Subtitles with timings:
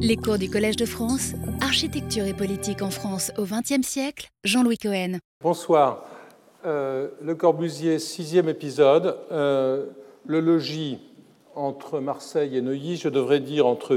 [0.00, 4.76] Les cours du Collège de France, Architecture et politique en France au XXe siècle, Jean-Louis
[4.76, 5.18] Cohen.
[5.40, 6.02] Bonsoir.
[6.66, 9.16] Euh, le Corbusier, sixième épisode.
[9.30, 9.86] Euh,
[10.26, 10.98] le logis
[11.54, 13.96] entre Marseille et Neuilly, je devrais dire entre,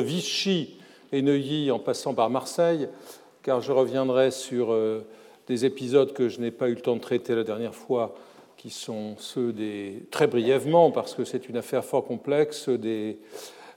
[0.00, 0.78] Vichy
[1.12, 2.88] et Neuilly en passant par Marseille,
[3.42, 5.06] car je reviendrai sur euh,
[5.48, 8.14] des épisodes que je n'ai pas eu le temps de traiter la dernière fois,
[8.56, 13.18] qui sont ceux des, très brièvement, parce que c'est une affaire fort complexe, des,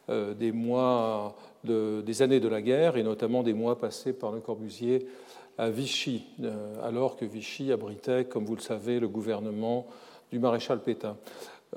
[0.07, 5.07] des mois des années de la guerre, et notamment des mois passés par le Corbusier
[5.59, 9.87] à Vichy, euh, alors que Vichy abritait, comme vous le savez, le gouvernement
[10.31, 11.17] du maréchal Pétain.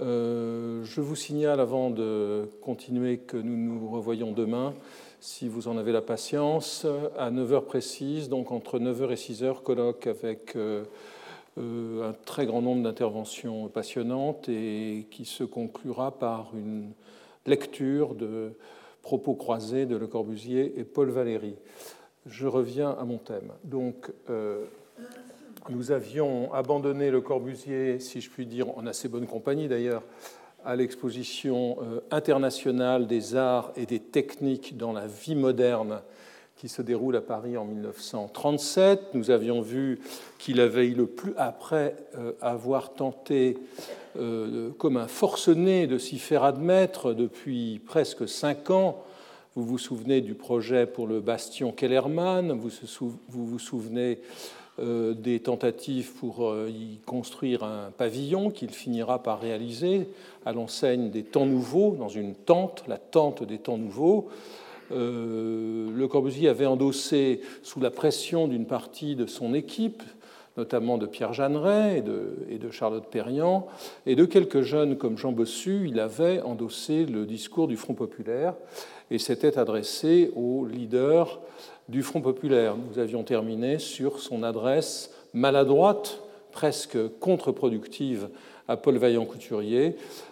[0.01, 4.73] Euh, je vous signale avant de continuer que nous nous revoyons demain,
[5.19, 6.87] si vous en avez la patience,
[7.19, 10.85] à 9h précise, donc entre 9h et 6h, colloque avec euh,
[11.59, 16.93] un très grand nombre d'interventions passionnantes et qui se conclura par une
[17.47, 18.53] lecture de
[19.03, 21.57] propos croisés de Le Corbusier et Paul Valéry.
[22.27, 23.53] Je reviens à mon thème.
[23.65, 24.65] Donc, euh,
[25.69, 30.03] nous avions abandonné Le Corbusier, si je puis dire, en assez bonne compagnie d'ailleurs,
[30.65, 36.01] à l'exposition euh, internationale des arts et des techniques dans la vie moderne
[36.63, 39.15] qui se déroule à Paris en 1937.
[39.15, 39.99] Nous avions vu
[40.39, 43.59] qu'il avait le plus, après euh, avoir tenté
[44.17, 49.03] euh, comme un forcené de s'y faire admettre depuis presque cinq ans.
[49.57, 52.71] Vous vous souvenez du projet pour le bastion Kellermann, vous
[53.29, 54.21] vous, souvenez
[54.79, 60.07] euh, des tentatives pour y construire un pavillon qu'il finira par réaliser
[60.47, 64.29] à l'enseigne des temps nouveaux, dans une tente, la tente des temps nouveaux.
[64.95, 70.03] Le Corbusier avait endossé, sous la pression d'une partie de son équipe,
[70.57, 71.99] notamment de Pierre Jeanneret
[72.51, 73.67] et de, Charlotte Perriand,
[74.07, 78.55] et de quelques jeunes comme Jean Bossu, il avait endossé le discours du Front populaire
[79.11, 81.41] et s'était adressé aux leaders
[81.89, 82.77] du Front populaire.
[82.77, 88.29] Nous avions terminé sur son adresse maladroite, presque contre-productive
[88.69, 90.32] à Paul Vaillant-Couturier, euh,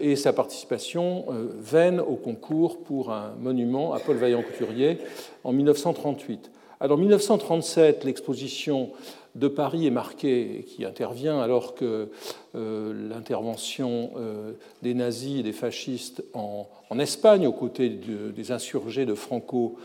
[0.00, 4.98] et sa participation euh, vaine au concours pour un monument à Paul Vaillant-Couturier
[5.44, 6.50] en 1938.
[6.80, 8.90] Alors, en 1937, l'exposition
[9.34, 12.08] de Paris est marqué, qui intervient alors que
[12.54, 14.52] euh, l'intervention euh,
[14.82, 16.66] des nazis et des fascistes en,
[16.98, 19.76] Espagne, aux côtés des insurgés de Franco,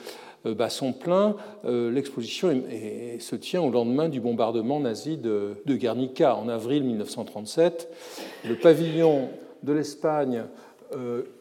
[0.45, 1.35] euh, bat son plein.
[1.63, 2.63] L'exposition
[3.19, 7.89] se tient au lendemain du bombardement nazi de, de Guernica en avril 1937.
[8.45, 9.29] Le pavillon
[9.63, 10.43] de l'Espagne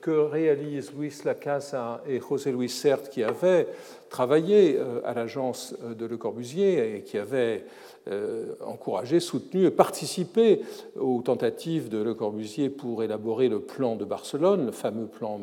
[0.00, 3.68] que réalisent Luis Lacasa et José Luis Sert, qui avaient
[4.08, 7.66] travaillé à l'agence de Le Corbusier et qui avaient
[8.08, 10.62] euh, encouragé, soutenu et participé
[10.98, 15.40] aux tentatives de Le Corbusier pour élaborer le plan de Barcelone, le fameux plan.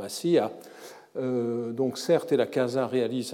[1.16, 3.34] Euh, donc certes, et la Casa réalise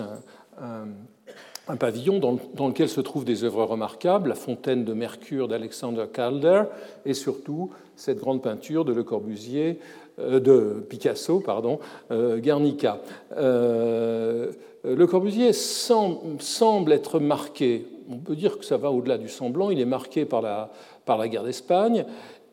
[0.60, 6.62] un, pavillon dans, lequel se trouvent des œuvres remarquables, la fontaine de Mercure d'Alexander Calder
[7.04, 9.80] et surtout cette grande peinture de Le Corbusier,
[10.20, 11.80] euh, de Picasso, pardon,
[12.12, 13.02] Guernica.
[13.38, 19.70] le Corbusier semble être marqué on peut dire que ça va au-delà du semblant.
[19.72, 20.72] Il est marqué par la,
[21.06, 22.06] par la guerre d'Espagne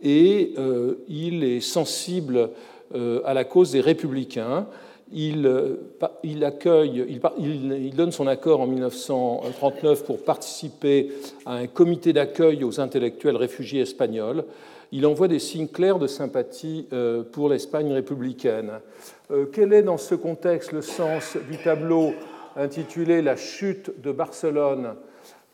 [0.03, 2.51] et euh, il est sensible
[2.95, 4.67] euh, à la cause des républicains.
[5.15, 5.77] Il, euh,
[6.23, 7.05] il, accueille,
[7.39, 11.13] il, il, donne son accord en 1939 pour participer
[11.45, 14.45] à un comité d'accueil aux intellectuels réfugiés espagnols.
[14.93, 16.87] Il envoie des signes clairs de sympathie
[17.33, 18.73] pour l'Espagne républicaine.
[19.53, 22.13] Quel est dans ce contexte le sens du tableau
[22.57, 24.95] intitulé La chute de Barcelone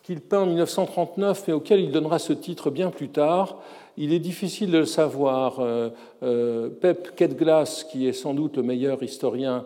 [0.02, 3.58] qu'il peint en 1939 mais auquel il donnera ce titre bien plus tard?
[4.00, 5.58] Il est difficile de le savoir.
[5.58, 5.88] Euh,
[6.22, 9.64] euh, Pep Ketglas, qui est sans doute le meilleur historien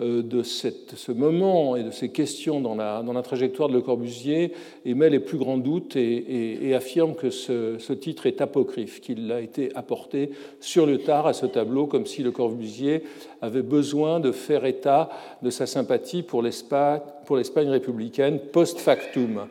[0.00, 4.52] euh, de ce moment et de ces questions dans la, trajectoire de Le Corbusier,
[4.84, 9.40] émet les plus grands doutes et, affirme que ce, ce, titre est apocryphe, qu'il a
[9.40, 13.02] été apporté sur le tard à ce tableau, comme si Le Corbusier
[13.40, 15.08] avait besoin de faire état
[15.42, 19.48] de sa sympathie pour l'Espagne républicaine post factum.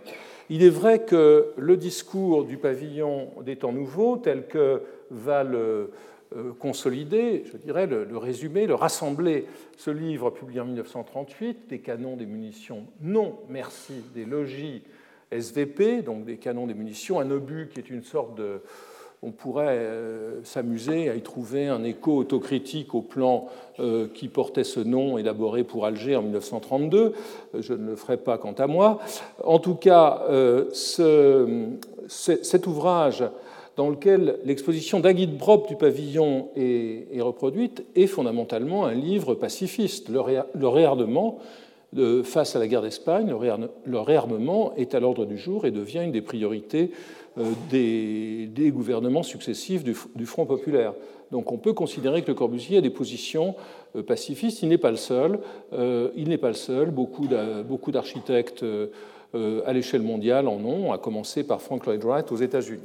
[0.54, 5.92] Il est vrai que le discours du pavillon des temps nouveaux, tel que va le
[6.36, 9.46] euh, consolider, je dirais, le, résumer, le rassembler,
[9.78, 14.84] ce livre publié en 1938, des canons des munitions non merci des logis
[15.32, 18.62] SVP, donc des canons des munitions, un obus qui est une sorte de,
[19.24, 23.48] on pourrait euh, s'amuser à y trouver un écho autocritique au plan
[23.80, 27.14] euh, qui portait ce nom élaboré pour Alger en 1932.
[27.60, 29.00] Je ne le ferai pas quant à moi.
[29.44, 30.24] En tout cas,
[32.08, 33.24] cet ouvrage
[33.78, 40.10] dans lequel l'exposition d'Aguide Brop du pavillon est, reproduite, est fondamentalement un livre pacifiste.
[40.10, 41.40] Le, réarmement
[42.24, 43.34] face à la guerre d'Espagne,
[43.86, 46.92] le, réarmement est à l'ordre du jour et devient une des priorités
[47.38, 50.94] euh, des, gouvernements successifs du, Front populaire.
[51.32, 53.56] Donc on peut considérer que Le Corbusier a des positions
[53.96, 54.62] euh, pacifistes.
[54.64, 55.40] Il n'est pas le seul.
[55.72, 56.92] Euh, il n'est pas le seul.
[56.92, 57.28] Beaucoup
[57.92, 58.66] d'architectes
[59.34, 62.82] à l'échelle mondiale en ont, à commencer par Frank Lloyd Wright aux États-Unis.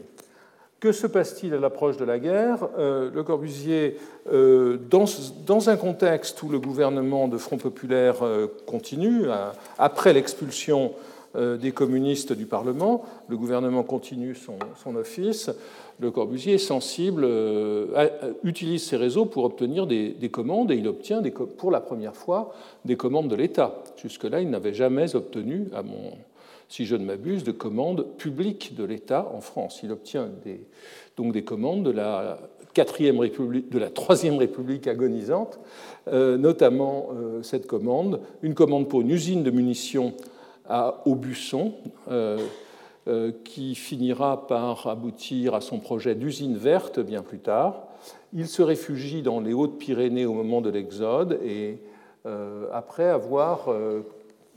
[0.78, 2.68] Que se passe-t-il à l'approche de la guerre?
[2.78, 3.96] Le Corbusier,
[4.30, 8.16] dans, un contexte où le gouvernement de Front populaire
[8.64, 9.24] continue,
[9.76, 10.92] après l'expulsion
[11.36, 13.04] des communistes du Parlement.
[13.28, 15.50] Le gouvernement continue son, office.
[15.98, 18.10] Le Corbusier est sensible, euh,
[18.44, 21.22] utilise ses réseaux pour obtenir des, commandes et il obtient
[21.56, 22.54] pour la première fois
[22.84, 23.82] des commandes de l'État.
[23.96, 25.68] Jusque-là, il n'avait jamais obtenu,
[26.68, 29.80] si je ne m'abuse, de commandes publiques de l'État en France.
[29.82, 30.28] Il obtient
[31.16, 32.38] donc des commandes de la
[32.74, 35.58] quatrième République, de la troisième République agonisante,
[36.08, 37.08] euh, notamment
[37.40, 40.12] cette commande, une commande pour une usine de munitions
[40.68, 41.74] à Aubusson,
[42.10, 42.38] euh,
[43.08, 47.86] euh, qui finira par aboutir à son projet d'usine verte bien plus tard.
[48.32, 51.78] Il se réfugie dans les Hautes-Pyrénées au moment de l'Exode et
[52.26, 53.68] euh, après avoir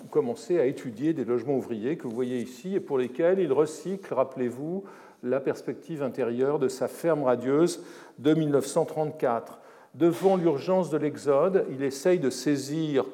[0.10, 4.14] commencé à étudier des logements ouvriers que vous voyez ici et pour lesquels il recycle,
[4.14, 4.84] rappelez-vous,
[5.24, 7.84] la perspective intérieure de sa ferme radieuse
[8.18, 9.60] de 1934.
[9.96, 13.06] Devant l'urgence de l'Exode, il essaye de saisir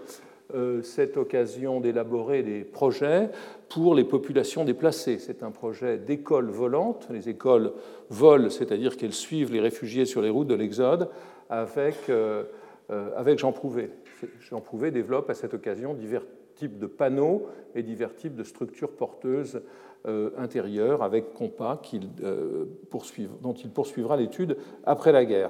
[0.84, 3.30] cette occasion d'élaborer des projets
[3.70, 5.18] pour les populations déplacées.
[5.20, 7.08] C'est un projet d'école volante.
[7.10, 7.74] Les écoles
[8.10, 11.10] volent, c'est-à-dire qu'elles suivent les réfugiés sur les routes de l'Exode
[11.50, 12.44] avec, euh,
[12.92, 13.90] euh, avec Jean Prouvé.
[14.40, 16.26] Jean Prouvé développe à cette occasion divers
[16.56, 19.62] types de panneaux et divers types de structures porteuses
[20.38, 21.82] intérieures avec compas
[23.42, 24.56] dont il poursuivra l'étude
[24.86, 25.50] après la guerre.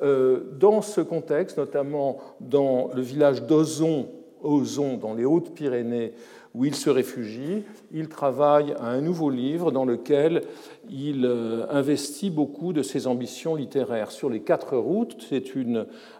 [0.00, 4.08] Dans ce contexte, notamment dans le village d'Ozon
[4.42, 6.12] Ozon, dans les Hautes-Pyrénées,
[6.54, 7.62] où il se réfugie,
[7.94, 10.42] il travaille à un nouveau livre dans lequel
[10.90, 14.10] il euh, investit beaucoup de ses ambitions littéraires.
[14.10, 15.44] Sur les quatre routes, c'est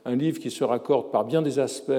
[0.04, 1.92] un livre qui se raccorde par bien des aspects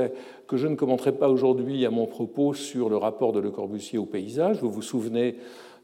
[0.48, 4.00] que je ne commenterai pas aujourd'hui à mon propos sur le rapport de Le Corbusier
[4.00, 4.62] au paysage.
[4.62, 5.36] Vous vous souvenez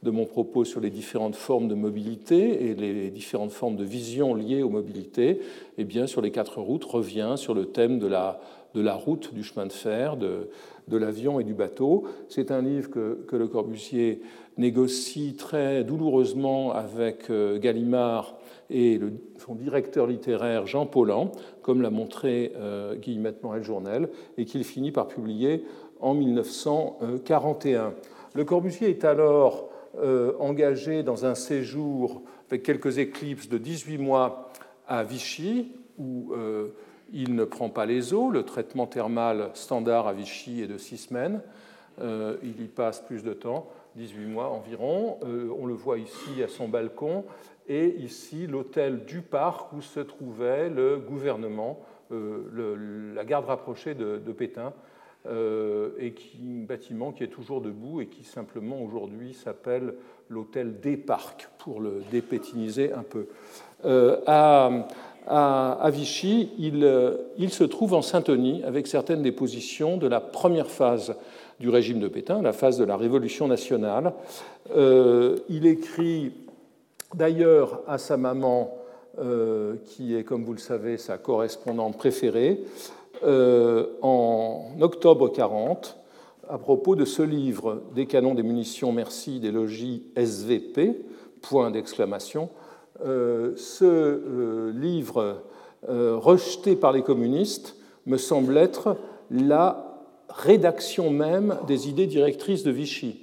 [0.01, 4.33] de mon propos sur les différentes formes de mobilité et les différentes formes de vision
[4.33, 5.41] liées aux mobilités.
[5.77, 8.39] Eh bien, sur les quatre routes revient sur le thème de la
[8.74, 10.50] de la route, du chemin de fer, de,
[10.92, 12.06] l'avion et du bateau.
[12.30, 14.21] C'est un livre que, Le Corbusier
[14.57, 18.36] négocie très douloureusement avec euh, Gallimard
[18.69, 19.00] et
[19.38, 21.31] son directeur littéraire Jean Paulhan,
[21.62, 25.63] comme l'a montré euh, Guillemette Morel-Journel, et qu'il finit par publier
[26.00, 27.94] en 1941.
[28.36, 34.51] Le Corbusier est alors euh, engagé dans un séjour avec quelques éclipses de 18 mois
[34.88, 36.33] à Vichy, où
[37.13, 38.29] il ne prend pas les eaux.
[38.29, 41.41] Le traitement thermal standard à Vichy est de six semaines.
[42.01, 45.17] Euh, il y passe plus de temps, 18 mois environ.
[45.23, 47.25] Euh, on le voit ici à son balcon.
[47.67, 54.17] Et ici, l'hôtel du parc où se trouvait le gouvernement, euh, la garde rapprochée de,
[54.31, 54.73] Pétain,
[56.00, 59.94] et qui, un bâtiment qui est toujours debout et qui simplement aujourd'hui s'appelle
[60.29, 63.27] l'hôtel des parcs, pour le dépétiniser un peu.
[65.29, 70.67] À, Vichy, euh, il, se trouve en syntonie avec certaines des positions de la première
[70.67, 71.15] phase
[71.59, 74.13] du régime de Pétain, la phase de la Révolution nationale.
[74.75, 76.31] Euh, il écrit
[77.13, 78.75] d'ailleurs à sa maman,
[79.19, 82.62] euh, qui est, comme vous le savez, sa correspondante préférée,
[83.21, 85.98] en octobre 40,
[86.48, 91.01] à propos de ce livre des canons des munitions, merci, des logis SVP,
[91.41, 92.50] point d'exclamation,
[93.56, 95.44] ce euh, livre
[95.88, 98.98] euh, rejeté par les communistes me semble être
[99.32, 103.20] la rédaction même des idées directrices de Vichy.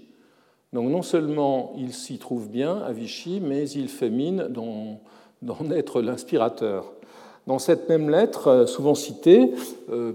[0.73, 6.03] Donc non seulement il s'y trouve bien à Vichy, mais il fait mine d'en être
[6.03, 6.93] l'inspirateur.
[7.47, 9.53] Dans cette même lettre, souvent citée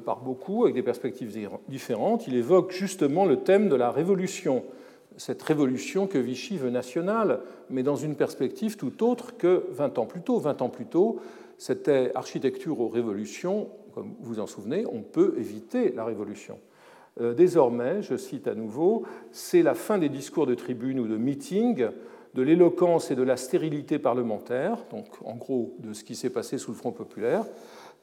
[0.05, 1.33] par beaucoup, avec des perspectives
[1.69, 4.63] différentes, il évoque justement le thème de la révolution
[5.17, 10.05] cette révolution que Vichy veut nationale, mais dans une perspective tout autre que 20 ans
[10.05, 10.39] plus tôt.
[10.39, 11.19] 20 ans plus tôt,
[11.57, 16.57] c'était architecture aux révolutions, comme vous en souvenez, on peut éviter la révolution.
[17.19, 21.17] Euh, désormais, je cite à nouveau, c'est la fin des discours de tribune ou de
[21.17, 21.87] meeting,
[22.33, 26.57] de l'éloquence et de la stérilité parlementaire, donc en gros de ce qui s'est passé
[26.57, 27.43] sous le Front populaire.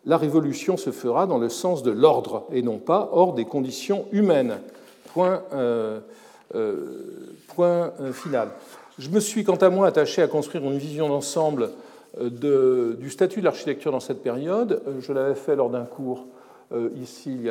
[0.04, 4.06] La révolution se fera dans le sens de l'ordre et non pas hors des conditions
[4.12, 4.58] humaines.
[5.12, 5.42] Point.
[5.54, 6.00] Euh,
[6.50, 8.48] point euh, final.
[8.98, 11.70] Je me suis quant à moi attaché à construire une vision d'ensemble
[12.20, 14.82] euh, du statut de l'architecture dans cette période.
[14.88, 16.26] Euh, je l'avais fait lors d'un cours
[16.72, 17.48] euh, ici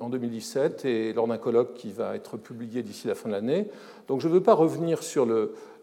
[0.00, 3.68] en, 2017 et lors d'un colloque qui va être publié d'ici la fin de l'année.
[4.08, 5.26] Donc je ne veux pas revenir sur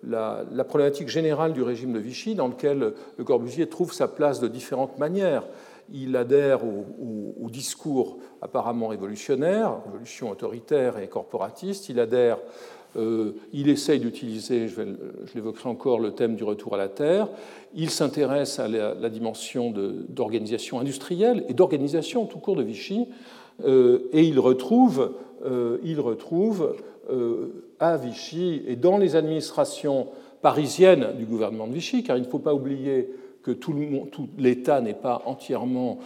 [0.04, 4.48] la, problématique générale du régime de Vichy dans lequel Le Corbusier trouve sa place de
[4.48, 5.44] différentes manières.
[5.94, 11.90] Il adhère au, discours apparemment révolutionnaire, révolution autoritaire et corporatiste.
[11.90, 12.38] Il adhère
[12.96, 14.82] euh, il essaye d'utiliser, je,
[15.36, 17.28] l'évoquerai encore, le thème du retour à la Terre.
[17.76, 19.72] Il s'intéresse à la, dimension
[20.10, 23.08] d'organisation industrielle et d'organisation tout court de Vichy.
[23.66, 25.14] Euh, et il retrouve,
[25.46, 26.76] euh, il retrouve
[27.80, 30.10] à Vichy et dans les administrations
[30.44, 33.10] parisiennes du gouvernement de Vichy, car il ne faut pas oublier
[33.44, 33.74] que tout
[34.38, 36.00] l'État n'est pas entièrement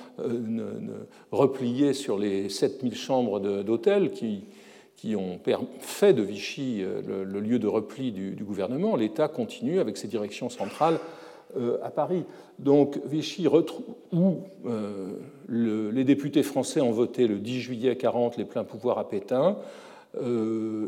[1.31, 5.39] replié sur les 7000 chambres d'hôtel qui, ont
[5.79, 10.49] fait de Vichy euh, le, lieu de repli du, gouvernement, l'État continue avec ses directions
[10.49, 10.97] centrales
[11.57, 12.23] euh, à Paris.
[12.59, 13.47] Donc Vichy,
[14.13, 15.11] où euh,
[15.49, 19.57] les députés français ont voté le 10 juillet 40 les pleins pouvoirs à Pétain,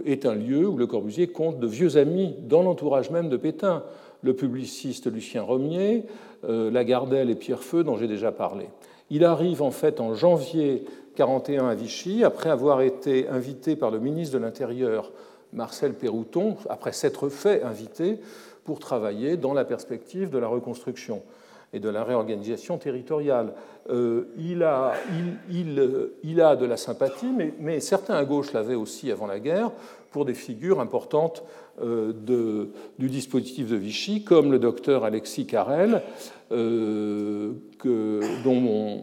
[0.06, 3.82] est un lieu où Le Corbusier compte de vieux amis dans l'entourage même de Pétain.
[4.22, 6.04] Le publiciste Lucien Romier,
[6.48, 8.68] Lagardelle et Pierre Feu, dont j'ai déjà parlé.
[9.10, 10.86] Il arrive en fait en janvier
[11.16, 15.12] 41 à Vichy, après avoir été invité par le ministre de l'Intérieur
[15.54, 18.20] Marcel Pérouton, après s'être fait invité
[18.64, 21.22] pour travailler dans la perspective de la reconstruction
[21.74, 23.54] et de la réorganisation territoriale.
[23.90, 24.94] Euh, il, a,
[25.50, 29.72] il, a, de la sympathie, mais certains à gauche l'avaient aussi avant la guerre,
[30.16, 31.44] pour des figures importantes
[31.82, 32.14] euh,
[32.98, 36.04] du dispositif de Vichy, comme le docteur Alexis Carrel,
[36.54, 37.52] euh,
[37.84, 39.02] on,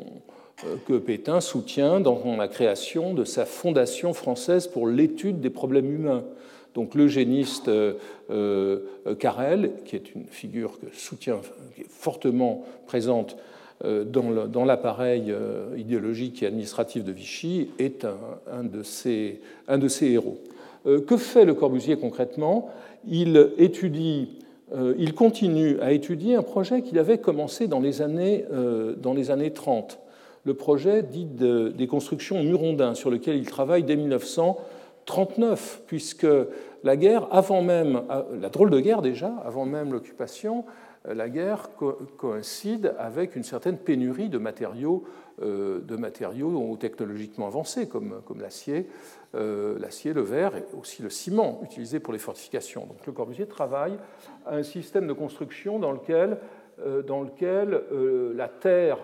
[0.86, 6.24] que Pétain soutient dans la création de sa Fondation française pour l'étude des problèmes humains.
[6.74, 7.94] Donc l'eugéniste euh,
[8.30, 11.42] euh, Carrel, qui est une figure que soutient,
[11.90, 13.36] fortement présente
[13.84, 15.34] euh, dans l'appareil
[15.76, 18.06] idéologique et administratif de Vichy, est
[18.50, 19.40] un de ses
[20.00, 20.38] héros.
[20.84, 22.68] Que fait Le Corbusier concrètement?
[23.06, 24.38] Il étudie
[24.96, 28.46] il continue à étudier un projet qu'il avait commencé dans les années,
[28.96, 30.00] dans les années 30
[30.44, 36.26] le projet dit des constructions Murondin, sur lequel il travaille dès 1939, puisque
[36.82, 38.02] la guerre, avant même,
[38.40, 40.64] la drôle de guerre déjà, avant même l'occupation,
[41.04, 41.70] la guerre
[42.16, 45.08] coïncide avec une certaine pénurie de matériaux, euh,
[45.40, 48.88] de matériaux technologiquement avancés, comme, l'acier,
[49.34, 52.86] euh, l'acier, le verre et aussi le ciment utilisé pour les fortifications.
[52.86, 53.96] Donc le Corbusier travaille
[54.46, 56.38] à un système de construction dans lequel,
[56.84, 57.82] euh, dans lequel
[58.34, 58.98] la terre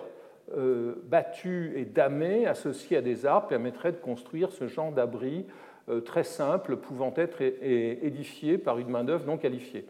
[0.57, 5.45] euh, battus et damés associés à des arbres permettraient de construire ce genre d'abri
[5.89, 9.85] euh, très simple pouvant être édifié par une main-d'œuvre non qualifiée.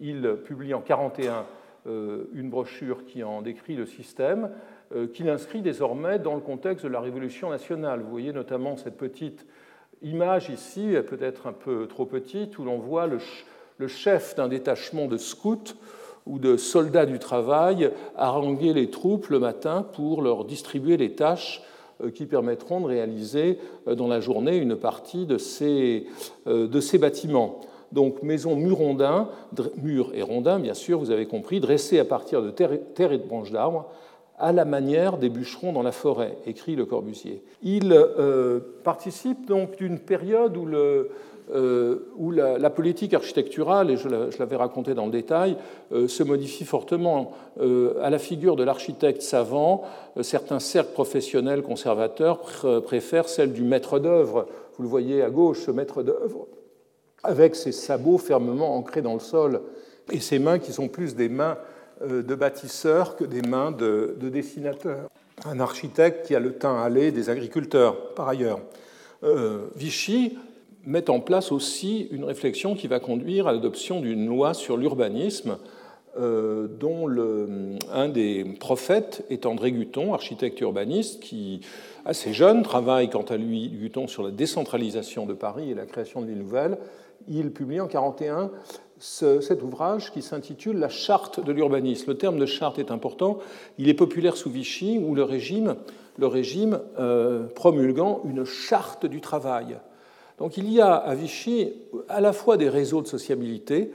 [0.00, 1.46] Il publie en 1941
[1.86, 4.50] euh, une brochure qui en décrit le système,
[5.12, 8.00] qu'il inscrit désormais dans le contexte de la Révolution nationale.
[8.00, 9.46] Vous voyez notamment cette petite
[10.02, 15.16] image ici, peut-être un peu trop petite, où l'on voit le chef d'un détachement de
[15.16, 15.74] scouts
[16.26, 21.62] ou de soldats du travail haranguer les troupes le matin pour leur distribuer les tâches
[22.02, 26.06] euh, qui permettront de réaliser euh, dans la journée une partie de ces,
[26.46, 27.60] euh, de ces bâtiments.
[27.92, 29.28] Donc maison murondin,
[29.82, 33.26] mur et rondin, bien sûr, vous avez compris, dressée à partir de terre et de
[33.26, 33.90] branches d'arbres,
[34.40, 37.42] à la manière des bûcherons dans la forêt, écrit Le Corbusier.
[37.62, 37.94] Il
[38.82, 40.66] participe donc d'une période où
[41.52, 41.98] euh,
[42.58, 45.56] la, politique architecturale, et je l'avais raconté dans le détail,
[45.92, 47.32] euh, se modifie fortement.
[47.60, 49.82] Euh, à la figure de l'architecte savant,
[50.22, 52.40] certains cercles professionnels conservateurs
[52.84, 54.46] préfèrent celle du maître d'œuvre.
[54.76, 56.46] Vous le voyez à gauche, ce maître d'œuvre,
[57.22, 59.60] avec ses sabots fermement ancrés dans le sol
[60.12, 61.58] et ses mains qui sont plus des mains
[62.06, 65.10] de bâtisseurs que des mains de, de dessinateurs.
[65.44, 68.60] Un architecte qui a le teint allé des agriculteurs, par ailleurs.
[69.76, 70.38] Vichy
[70.86, 75.58] met en place aussi une réflexion qui va conduire à l'adoption d'une loi sur l'urbanisme,
[76.18, 77.08] euh, dont
[77.92, 81.60] un des prophètes est André Guton, architecte urbaniste, qui,
[82.04, 86.20] assez jeune, travaille quant à lui, Guton, sur la décentralisation de Paris et la création
[86.20, 86.78] de villes nouvelles.
[87.28, 88.50] Il publie en 1941
[89.00, 92.10] cet ouvrage qui s'intitule La charte de l'urbanisme.
[92.10, 93.38] Le terme de charte est important.
[93.78, 95.76] Il est populaire sous Vichy, où le régime,
[96.18, 99.78] le régime euh, promulguant une charte du travail
[100.40, 101.68] donc il y a à Vichy
[102.08, 103.92] à la fois des réseaux de sociabilité,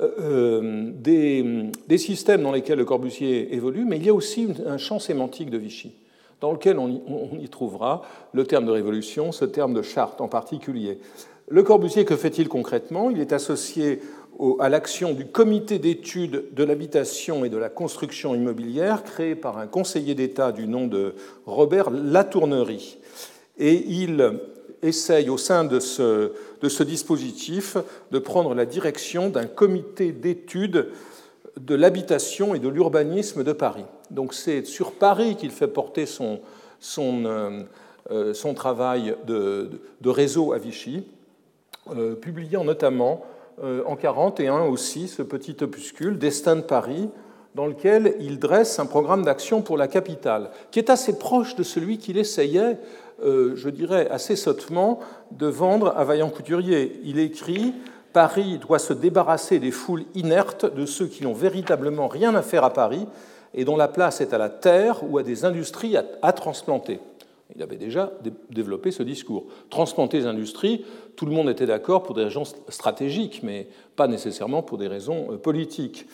[0.00, 4.78] euh, euh, des, systèmes dans lesquels le Corbusier évolue, mais il y a aussi un
[4.78, 5.96] champ sémantique de Vichy,
[6.40, 11.00] dans lequel on y, trouvera le terme de révolution, ce terme de charte en particulier.
[11.48, 13.10] Le Corbusier, que fait-il concrètement?
[13.10, 14.00] Il est associé
[14.60, 19.66] à l'action du comité d'études de l'habitation et de la construction immobilière créé par un
[19.66, 21.14] conseiller d'État du nom de
[21.46, 22.98] Robert Latournerie.
[23.58, 24.38] Et il
[24.82, 27.76] essaye au sein de ce, dispositif
[28.10, 30.88] de prendre la direction d'un comité d'études
[31.58, 33.84] de l'habitation et de l'urbanisme de Paris.
[34.10, 36.40] Donc c'est sur Paris qu'il fait porter son,
[36.98, 37.64] euh,
[38.10, 39.70] euh, travail de,
[40.04, 41.04] réseau à Vichy,
[41.90, 43.24] euh, publiant notamment
[43.62, 47.10] en 1941 aussi ce petit opuscule, Destin de Paris,
[47.54, 51.62] dans lequel il dresse un programme d'action pour la capitale, qui est assez proche de
[51.62, 52.78] celui qu'il essayait,
[53.24, 55.00] euh, je dirais assez sottement,
[55.32, 57.00] de vendre à Vaillant Couturier.
[57.04, 57.74] Il écrit
[58.12, 62.64] Paris doit se débarrasser des foules inertes, de ceux qui n'ont véritablement rien à faire
[62.64, 63.06] à Paris
[63.54, 67.00] et dont la place est à la terre ou à des industries à transplanter.
[67.56, 68.12] Il avait déjà
[68.50, 69.46] développé ce discours.
[69.70, 70.84] Transplanter les industries,
[71.16, 75.32] tout le monde était d'accord pour des raisons stratégiques, mais pas nécessairement pour des raisons
[75.32, 76.06] euh, politiques.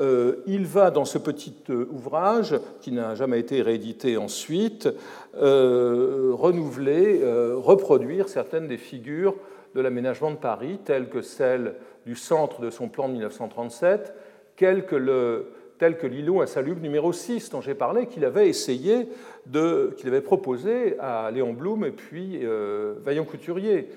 [0.00, 4.88] Euh, il va dans ce petit euh, ouvrage, qui n'a jamais été réédité ensuite,
[5.34, 7.22] renouveler,
[7.54, 9.36] reproduire certaines des figures
[9.76, 14.12] de l'aménagement de Paris, telles que celle du centre de son plan de 1937,
[14.56, 19.08] tel que le, que l'îlot insalubre numéro 6 dont j'ai parlé, qu'il avait essayé
[19.52, 23.88] qu'il avait proposé à Léon Blum et puis euh, Vaillant Couturier.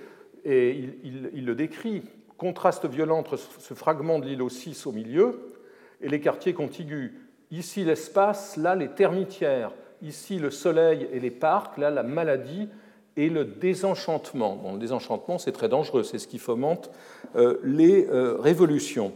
[0.46, 2.04] Et il, le décrit,
[2.38, 5.54] contraste violent entre ce fragment de l'îlot 6 au milieu
[6.02, 7.14] et les quartiers contigus.
[7.52, 12.68] Ici l'espace, là les termitières, ici le soleil et les parcs, là la maladie
[13.16, 14.58] et le désenchantement.
[14.58, 16.92] Bon, le désenchantement, c'est très dangereux, c'est ce qui fomente
[17.36, 19.14] euh, les euh, révolutions.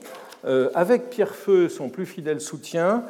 [0.76, 3.04] Avec Pierre Feu, son plus fidèle soutien,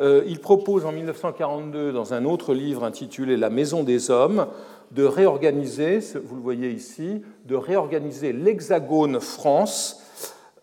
[0.00, 4.48] il propose en 1942, dans un autre livre intitulé La Maison des Hommes,
[4.90, 10.02] de réorganiser, vous le voyez ici, de réorganiser l'Hexagone France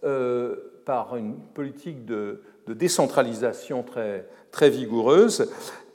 [0.03, 5.51] euh, par une politique de, décentralisation très, très vigoureuse.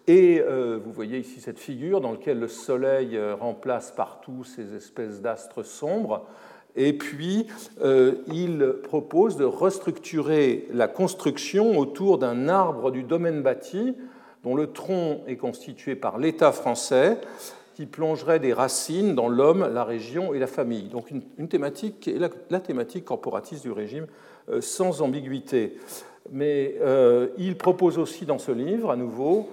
[0.06, 0.42] Et
[0.84, 6.26] vous voyez ici cette figure dans laquelle le soleil remplace partout ces espèces d'astres sombres.
[6.76, 7.46] Et puis,
[7.82, 13.94] euh, il propose de restructurer la construction autour d'un arbre du domaine bâti
[14.44, 17.18] dont le tronc est constitué par l'État français
[17.74, 20.88] qui plongerait des racines dans l'homme, la région et la famille.
[20.88, 22.10] Donc une, thématique
[22.50, 24.06] la, thématique corporatiste du régime
[24.50, 25.78] euh, sans ambiguïté.
[26.30, 29.48] Mais euh, il propose aussi dans ce livre, à nouveau,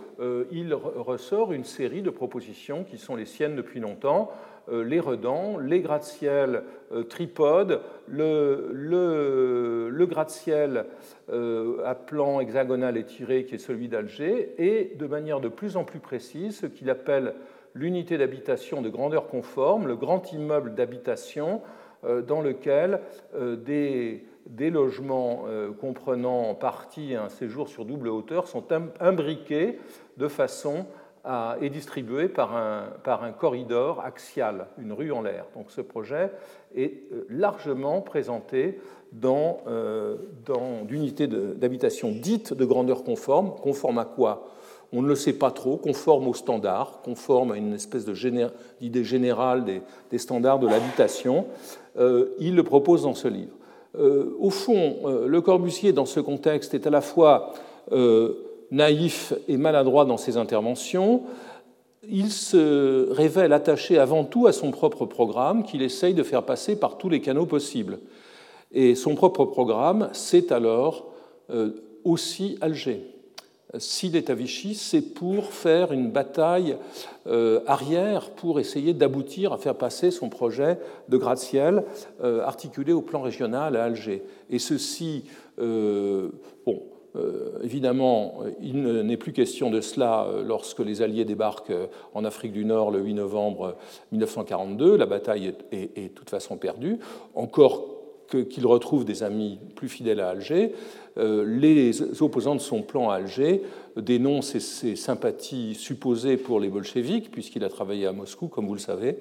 [0.52, 4.32] il ressort une série de propositions qui sont les siennes depuis longtemps,
[4.72, 10.86] les redans, les gratte-ciel euh, tripodes, le, le, gratte-ciel
[11.32, 15.84] euh, à plan hexagonal étiré qui est celui d'Alger, et de manière de plus en
[15.84, 17.34] plus précise, ce qu'il appelle
[17.74, 21.62] l'unité d'habitation de grandeur conforme, le grand immeuble d'habitation
[22.28, 23.00] dans lequel
[23.34, 25.46] des logements
[25.80, 28.66] comprenant en partie un séjour sur double hauteur sont
[29.00, 29.80] imbriqués
[30.18, 30.86] de façon
[31.26, 35.46] est distribué par un, par un corridor axial, une rue en l'air.
[35.56, 36.32] Donc ce projet
[36.76, 38.80] est euh, largement présenté
[39.14, 43.56] dans, euh, dans d'unités d'habitation dites de grandeur conforme.
[43.62, 44.50] Conforme à quoi?
[44.92, 49.64] On ne le sait pas trop, conforme aux standards, conforme à une espèce d'idée générale
[49.64, 49.82] des,
[50.12, 51.46] des, standards de l'habitation.
[51.98, 53.54] Euh, il le propose dans ce livre.
[53.96, 57.54] au fond, Le Corbusier, dans ce contexte, est à la fois
[58.72, 61.24] naïf et maladroit dans ses interventions,
[62.10, 66.76] il se révèle attaché avant tout à son propre programme qu'il essaye de faire passer
[66.76, 68.00] par tous les canaux possibles.
[68.72, 71.12] Et son propre programme, c'est alors
[71.50, 71.72] euh,
[72.04, 73.02] aussi Alger.
[73.78, 76.78] S'il est à Vichy, c'est pour faire une bataille
[77.26, 80.78] euh, arrière pour essayer d'aboutir à faire passer son projet
[81.10, 81.84] de gratte-ciel
[82.24, 84.24] euh, articulé au plan régional à Alger.
[84.50, 85.24] Et ceci,
[85.58, 86.84] bon,
[87.62, 92.54] évidemment, il n'est plus question de cela euh, lorsque les Alliés débarquent euh, en Afrique
[92.54, 93.76] du Nord le 8 novembre
[94.12, 94.98] 1942.
[94.98, 97.00] La bataille est, de toute façon perdue.
[97.36, 97.86] Encore
[98.50, 100.72] qu'il retrouve des amis plus fidèles à Alger,
[101.18, 103.62] les opposants de son plan à Alger
[103.96, 108.80] dénoncent ses, sympathies supposées pour les bolcheviks, puisqu'il a travaillé à Moscou, comme vous le
[108.80, 109.20] savez,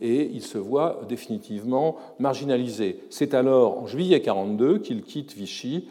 [0.00, 3.00] et il se voit définitivement marginalisé.
[3.10, 5.88] C'est alors en juillet 1942 qu'il quitte Vichy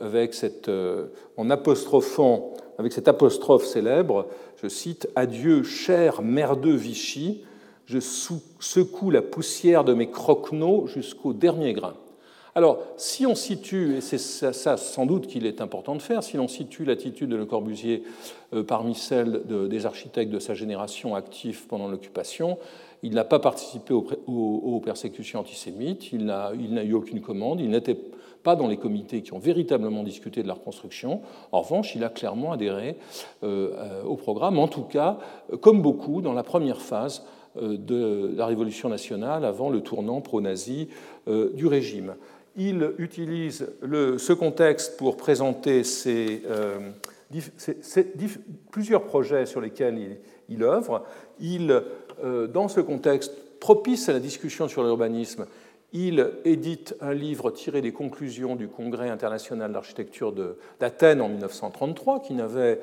[0.00, 4.26] avec cette, euh, en apostrophant, avec cette apostrophe célèbre,
[4.62, 7.42] je cite Adieu, cher merdeux Vichy,
[7.86, 11.94] je secoue la poussière de mes croquenots jusqu'au dernier grain.
[12.56, 16.36] Alors, si on situe, et c'est ça, sans doute qu'il est important de faire, si
[16.36, 18.04] l'on situe l'attitude de Le Corbusier
[18.52, 22.58] euh, parmi celles des architectes de sa génération actifs pendant l'occupation,
[23.02, 26.52] il n'a pas participé aux, persécutions antisémites, il n'a
[26.84, 27.98] eu aucune commande, il n'était
[28.44, 31.22] pas dans les comités qui ont véritablement discuté de la reconstruction.
[31.50, 32.96] En revanche, il a clairement adhéré
[33.42, 35.18] euh, euh, au programme, en tout cas,
[35.60, 37.24] comme beaucoup, dans la première phase
[37.60, 40.88] de la Révolution nationale, avant le tournant pro-nazi
[41.28, 42.14] du régime
[42.56, 45.82] il utilise ce contexte pour présenter
[46.46, 46.90] euh,
[48.70, 51.04] plusieurs projets sur lesquels il, œuvre.
[51.40, 51.82] Il,
[52.22, 55.46] euh, dans ce contexte propice à la discussion sur l'urbanisme,
[55.94, 60.34] il édite un livre tiré des conclusions du Congrès international d'architecture
[60.78, 62.80] d'Athènes en 1933, qui n'avait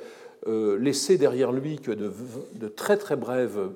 [0.47, 3.69] euh, laissé derrière lui que de, très très brèves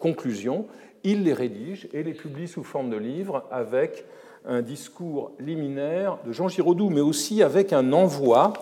[0.00, 0.66] conclusions.
[1.02, 4.04] Il les rédige et les publie sous forme de livre avec
[4.46, 8.52] un discours liminaire de Jean Giraudoux, mais aussi avec un envoi,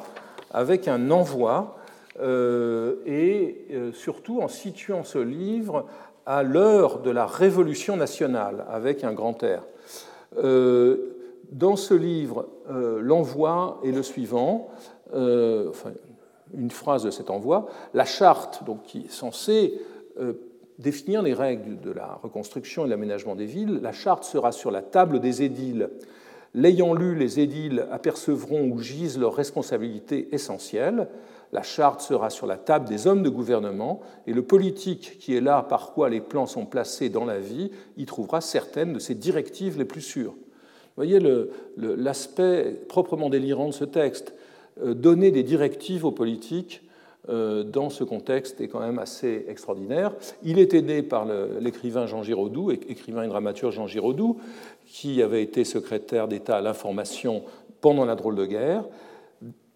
[0.53, 1.77] avec un envoi,
[2.21, 5.87] euh, et euh, surtout en situant ce livre
[6.27, 9.63] à l'heure de la Révolution nationale, avec un grand air.
[10.39, 11.15] Euh,
[11.51, 14.71] dans ce livre, l'envoi est le suivant,
[15.13, 15.93] enfin,
[16.53, 19.81] une phrase de cet envoi, la charte, donc, qui est censée
[20.79, 24.71] définir les règles de la reconstruction et de l'aménagement des villes, la charte sera sur
[24.71, 25.91] la table des édiles.
[26.55, 31.09] L'ayant lu, les édiles apercevront où gisent leurs responsabilités essentielles.
[31.55, 35.41] La charte sera sur la table des hommes de gouvernement et le politique qui est
[35.41, 39.15] là par quoi les plans sont placés dans la vie y trouvera certaines de ses
[39.15, 40.33] directives les plus sûres.
[40.33, 41.21] Vous voyez
[41.77, 44.35] l'aspect proprement délirant de ce texte.
[44.83, 46.83] Euh, donner des directives aux politiques
[47.29, 50.13] euh, dans ce contexte est quand même assez extraordinaire.
[50.43, 51.25] Il est aidé par
[51.61, 54.41] l'écrivain Jean Giraudoux, écrivain et dramaturge Jean Giraudoux,
[54.87, 57.45] qui avait été secrétaire d'État à l'information
[57.81, 58.85] pendant la drôle de guerre.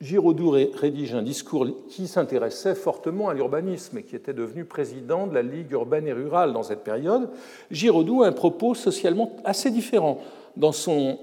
[0.00, 5.34] Giraudoux rédige un discours qui s'intéressait fortement à l'urbanisme et qui était devenu président de
[5.34, 7.28] la Ligue urbaine et rurale dans cette période.
[7.72, 10.20] Giraudoux a un propos socialement assez différent
[10.56, 11.18] dans son,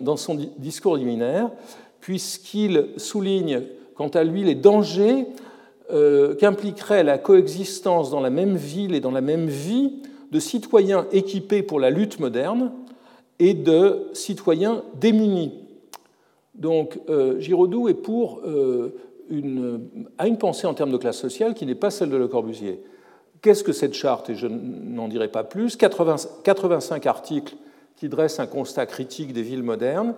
[0.58, 1.50] discours liminaire,
[2.02, 3.62] puisqu'il souligne
[3.96, 5.26] quant à lui les dangers
[5.94, 10.02] euh, qu'impliquerait la coexistence dans la même ville et dans la même vie
[10.34, 12.72] de citoyens équipés pour la lutte moderne
[13.40, 15.65] et de citoyens démunis.
[16.56, 18.96] Donc euh, Giraudoux est pour euh,
[19.30, 22.28] une, a une pensée en termes de classe sociale qui n'est pas celle de Le
[22.28, 22.82] Corbusier.
[23.42, 25.76] Qu'est-ce que cette charte Et je n'en dirai pas plus?
[25.76, 27.56] 85 articles
[27.96, 30.16] qui dressent un constat critique des villes modernes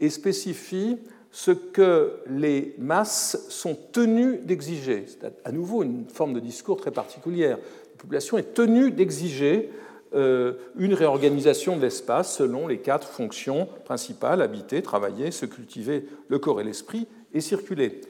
[0.00, 0.98] et spécifient
[1.32, 5.04] ce que les masses sont tenues d'exiger.
[5.06, 7.56] C'est à nouveau une forme de discours très particulière.
[7.56, 9.70] La population est tenue d'exiger
[10.12, 16.60] une réorganisation de l'espace selon les quatre fonctions principales habiter, travailler, se cultiver le corps
[16.60, 18.00] et l'esprit et circuler.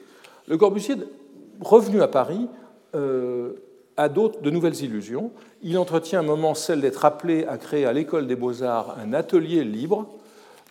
[0.47, 0.95] Le Corbusier,
[1.59, 2.47] revenu à Paris,
[2.95, 3.53] euh,
[3.97, 5.31] a d'autres, de nouvelles illusions.
[5.61, 9.63] Il entretient un moment celle d'être appelé à créer à l'École des beaux-arts un atelier
[9.63, 10.07] libre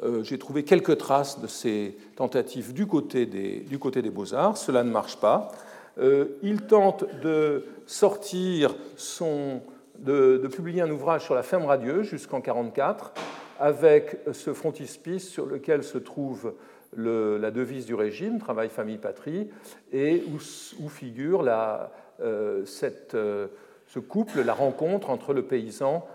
[0.02, 4.56] euh, j'ai trouvé quelques traces de ces tentatives du côté des, du côté des beaux-arts.
[4.56, 5.52] Cela ne marche pas.
[5.98, 9.60] Euh, il tente de sortir son,
[10.00, 13.12] de, publier un ouvrage sur la ferme radieuse jusqu'en 1944,
[13.58, 16.54] avec ce frontispice sur lequel se trouve
[16.96, 19.48] la devise du régime, travail, famille, patrie,
[19.92, 26.06] et où, figure la, euh, cette, ce couple, la rencontre entre le paysan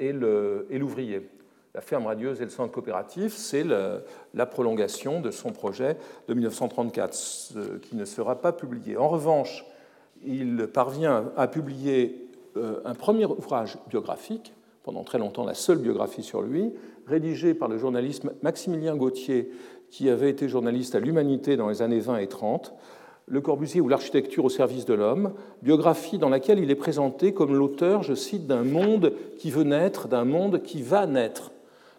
[0.00, 1.28] et l'ouvrier
[1.74, 5.96] la ferme radieuse et le centre coopératif, c'est la prolongation de son projet
[6.28, 8.96] de 1934, qui ne sera pas publié.
[8.96, 9.64] En revanche,
[10.24, 16.22] il parvient à publier euh, un premier ouvrage biographique, pendant très longtemps la seule biographie
[16.22, 16.72] sur lui,
[17.06, 19.50] rédigé par le journaliste Maximilien Gauthier,
[19.90, 22.74] qui avait été journaliste à l'Humanité dans les années 20 et 30,
[23.26, 27.54] Le Corbusier ou l'architecture au service de l'homme, biographie dans laquelle il est présenté comme
[27.54, 31.52] l'auteur, je cite, d'un monde qui veut naître, d'un monde qui va naître.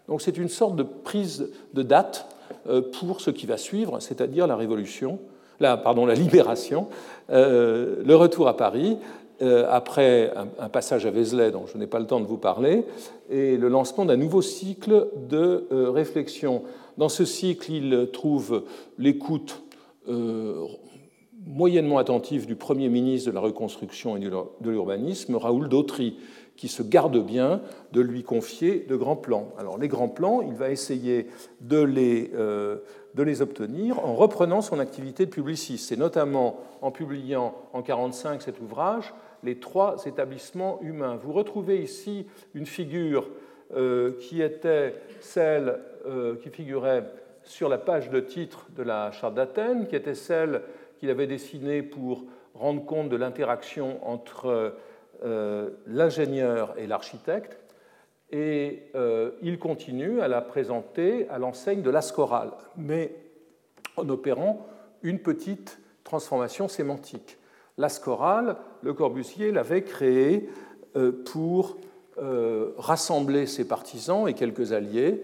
[0.07, 2.27] Donc c'est une sorte de prise de date
[2.67, 5.19] euh, pour ce qui va suivre, c'est-à-dire la révolution,
[5.59, 5.81] la
[6.15, 6.89] libération,
[7.29, 8.97] euh, le retour à Paris,
[9.41, 12.86] euh, après un, passage à Vézelay dont je n'ai pas le temps de vous parler,
[13.30, 16.63] et le lancement d'un nouveau cycle de réflexion.
[16.98, 18.63] Dans ce cycle, il trouve
[18.98, 19.63] l'écoute
[21.45, 26.17] moyennement attentive du Premier ministre de la Reconstruction et de l'Urbanisme, Raoul Dautry,
[26.56, 29.50] qui se garde bien de lui confier de grands plans.
[29.58, 31.28] Alors les grands plans, il va essayer
[31.62, 32.78] de les, euh,
[33.13, 38.41] de les obtenir en reprenant son activité de publiciste, et notamment en publiant en 1945
[38.41, 39.13] cet ouvrage,
[39.45, 41.17] Les trois établissements humains.
[41.17, 43.29] Vous retrouvez ici une figure
[44.19, 45.79] qui était celle
[46.41, 47.03] qui figurait
[47.43, 50.63] sur la page de titre de la charte d'Athènes, qui était celle
[50.97, 52.23] qu'il avait dessinée pour
[52.55, 54.73] rendre compte de l'interaction entre
[55.86, 57.60] l'ingénieur et l'architecte,
[58.31, 58.89] et
[59.43, 63.13] il continue à la présenter à l'enseigne de l'ascoral, mais
[63.95, 64.65] en opérant
[65.03, 67.38] une petite transformation sémantique.
[67.77, 68.55] L'ascoral,
[68.86, 70.48] Le Corbusier l'avait créé
[70.95, 71.78] euh, pour
[72.19, 75.24] euh, rassembler ses partisans et quelques alliés,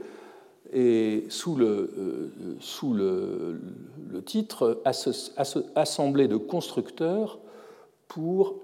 [0.74, 4.82] et sous le, euh, titre
[5.76, 7.38] Assemblée de constructeurs
[8.08, 8.56] pour,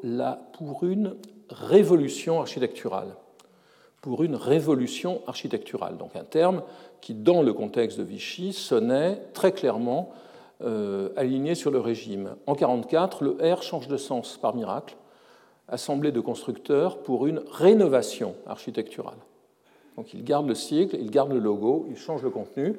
[0.53, 1.13] pour une
[1.51, 3.15] révolution architecturale.
[4.01, 5.97] Pour une révolution architecturale.
[5.97, 6.63] Donc un terme
[7.01, 10.11] qui, dans le contexte de Vichy, sonnait très clairement
[10.63, 12.35] euh, aligné sur le régime.
[12.47, 14.97] En 1944, le R change de sens par miracle,
[15.67, 19.17] assemblée de constructeurs pour une rénovation architecturale.
[19.97, 22.75] Donc il garde le sigle, il garde le logo, il change le contenu,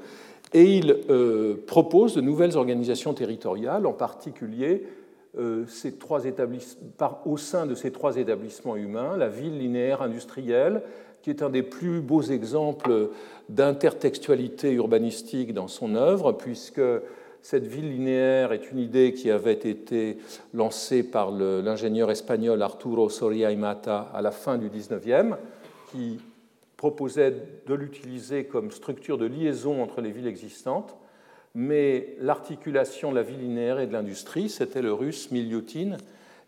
[0.53, 4.85] et il euh, propose de nouvelles organisations territoriales, en particulier
[5.39, 6.23] euh, ces trois
[6.97, 10.83] par, au sein de ces trois établissements humains, la ville linéaire industrielle,
[11.23, 13.11] qui est un des plus beaux exemples
[13.49, 16.81] d'intertextualité urbanistique dans son œuvre, puisque
[17.43, 20.19] cette ville linéaire est une idée qui avait été
[20.53, 25.37] lancée par l'ingénieur espagnol Arturo Soria y Mata à la fin du XIXe,
[25.91, 26.19] qui
[26.77, 27.35] proposait
[27.67, 30.97] de l'utiliser comme structure de liaison entre les villes existantes,
[31.55, 35.97] mais l'articulation de la ville linéaire et de l'industrie, c'était le russe Milyutin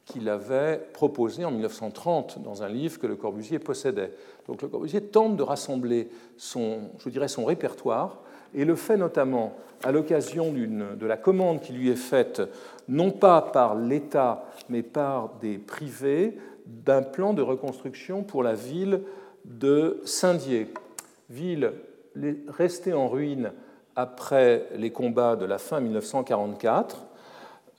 [0.05, 4.13] qui l'avait proposé en 1930 dans un livre que Le Corbusier possédait.
[4.49, 8.23] Donc Le Corbusier tente de rassembler son, je dirais, son répertoire
[8.55, 12.43] et le fait notamment à l'occasion de la commande qui lui est faite,
[12.89, 16.37] non pas par l'État, mais par des privés,
[16.67, 19.03] d'un plan de reconstruction pour la ville
[19.45, 20.69] de Saint-Dié,
[21.31, 21.73] ville
[22.49, 23.53] restée en ruine
[23.97, 27.05] après les combats de la fin 1944,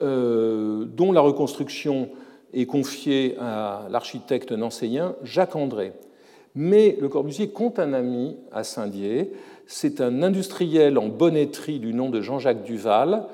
[0.02, 2.10] euh, dont la reconstruction
[2.52, 5.92] est confiée à l'architecte nancéen Jacques André.
[6.54, 9.32] Mais Le Corbusier compte un ami à Saint-Dié,
[9.66, 13.26] c'est un industriel en bonneterie du nom de Jean-Jacques Duval,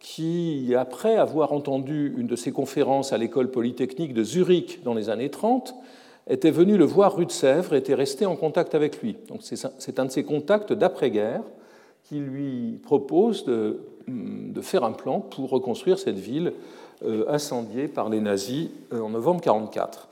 [0.00, 5.10] qui, après avoir entendu une de ses conférences à l'école polytechnique de Zurich dans les
[5.10, 5.74] années 30,
[6.28, 9.16] était venu le voir rue de Sèvres et était resté en contact avec lui.
[9.40, 11.42] c'est un de ses contacts d'après-guerre
[12.04, 13.80] qui lui propose de,
[14.62, 16.52] faire un plan pour reconstruire cette ville
[17.04, 20.08] euh, incendiée par les nazis euh, en novembre 1944.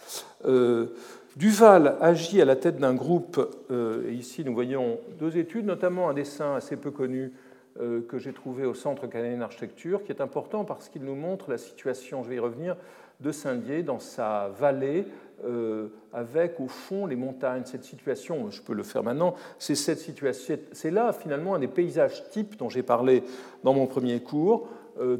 [1.38, 3.38] Duval agit à la tête d'un groupe,
[3.70, 7.32] euh, et ici nous voyons deux études, notamment un dessin assez peu connu
[7.80, 11.48] euh, que j'ai trouvé au Centre canadien d'architecture, qui est important parce qu'il nous montre
[11.48, 12.74] la situation, je vais y revenir,
[13.20, 15.06] de Saint-Dié dans sa vallée,
[15.44, 17.62] euh, avec au fond les montagnes.
[17.66, 21.68] Cette situation, je peux le faire maintenant, c'est cette situation, c'est là finalement un des
[21.68, 23.22] paysages types dont j'ai parlé
[23.62, 24.66] dans mon premier cours,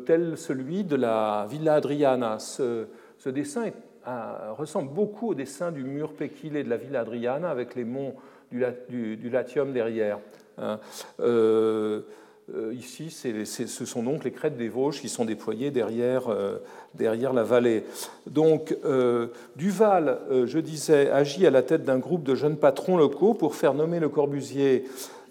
[0.04, 2.40] tel celui de la Villa Adriana.
[2.40, 3.74] Ce, ce dessin est
[4.56, 8.14] ressemble beaucoup au dessin du mur péquilé de la ville Adriana avec les monts
[8.50, 10.18] du, Latium derrière.
[10.58, 10.78] Hein.
[11.20, 12.00] Euh,
[12.54, 16.58] euh, ici, ce sont donc les crêtes des Vosges qui sont déployées derrière, euh,
[16.94, 17.84] derrière la vallée.
[18.26, 18.74] Donc,
[19.56, 23.74] Duval, je disais, agit à la tête d'un groupe de jeunes patrons locaux pour faire
[23.74, 24.84] nommer le Corbusier,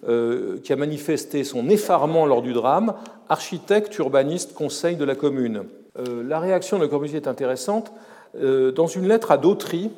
[0.06, 2.94] qui a manifesté son effarement lors du drame,
[3.30, 5.64] architecte, urbaniste, conseil de la commune.
[5.98, 7.92] la réaction de Corbusier est intéressante
[8.36, 9.90] dans une lettre à Dautry,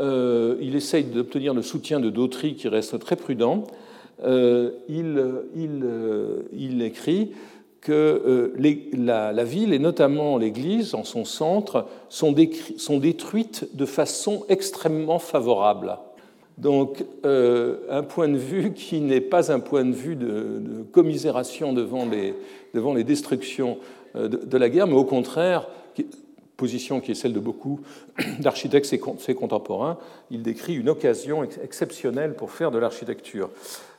[0.00, 3.64] euh, il essaye d'obtenir le soutien de Dautry qui reste très prudent.
[4.24, 7.32] Euh, il, écrit
[7.80, 8.52] que
[8.96, 15.98] la, ville et notamment l'église en son centre sont, détruites de façon extrêmement favorable.
[16.58, 22.06] Donc un point de vue qui n'est pas un point de vue de, commisération devant
[22.06, 23.78] les, destructions
[24.14, 25.68] de, de, la guerre, mais au contraire
[26.56, 27.80] position qui est celle de beaucoup
[28.40, 29.98] d'architectes ses contemporains,
[30.30, 33.50] il décrit une occasion exceptionnelle pour faire de l'architecture.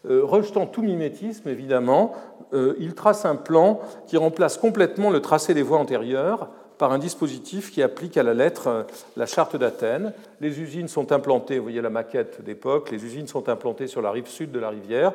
[0.10, 2.14] Euh, rejetant tout mimétisme, évidemment,
[2.54, 7.00] euh, il trace un plan qui remplace complètement le tracé des voies antérieures par un
[7.00, 8.84] dispositif qui applique à la lettre euh,
[9.16, 10.12] la charte d'Athènes.
[10.42, 14.12] Les usines sont implantées, vous voyez la maquette d'époque, les usines sont implantées sur la
[14.12, 15.14] rive sud de la rivière,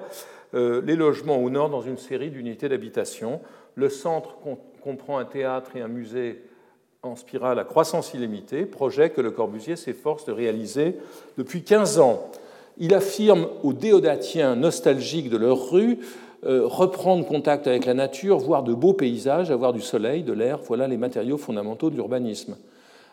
[0.55, 3.42] les logements au nord dans une série d'unités d'habitation.
[3.74, 4.37] Le centre
[4.83, 6.40] comprend un théâtre et un musée
[7.05, 10.97] en spirale à croissance illimitée, projet que Le Corbusier s'efforce de réaliser
[11.37, 12.29] depuis 15 ans.
[12.77, 16.01] Il affirme aux déodatiens nostalgiques de leur rue
[16.45, 20.59] euh, reprendre contact avec la nature, voir de beaux paysages, avoir du soleil, de l'air,
[20.67, 22.57] voilà les matériaux fondamentaux de l'urbanisme.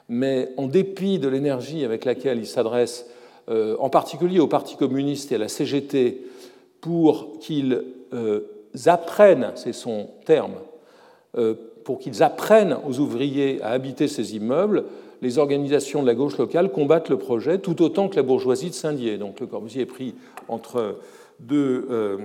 [0.10, 3.08] Mais en dépit de l'énergie avec laquelle il s'adresse
[3.48, 6.26] en particulier au Parti communiste et à la CGT,
[6.82, 7.84] pour qu'ils
[8.88, 10.56] apprennent, c'est son terme,
[11.86, 14.84] pour qu'ils apprennent aux ouvriers à habiter ces immeubles,
[15.22, 18.76] les organisations de la gauche locale combattent le projet tout autant que la bourgeoisie de
[18.76, 19.18] Saint-Dié.
[19.18, 20.16] Donc le Corbusier est pris
[20.50, 20.98] entre
[21.40, 22.18] deux, euh,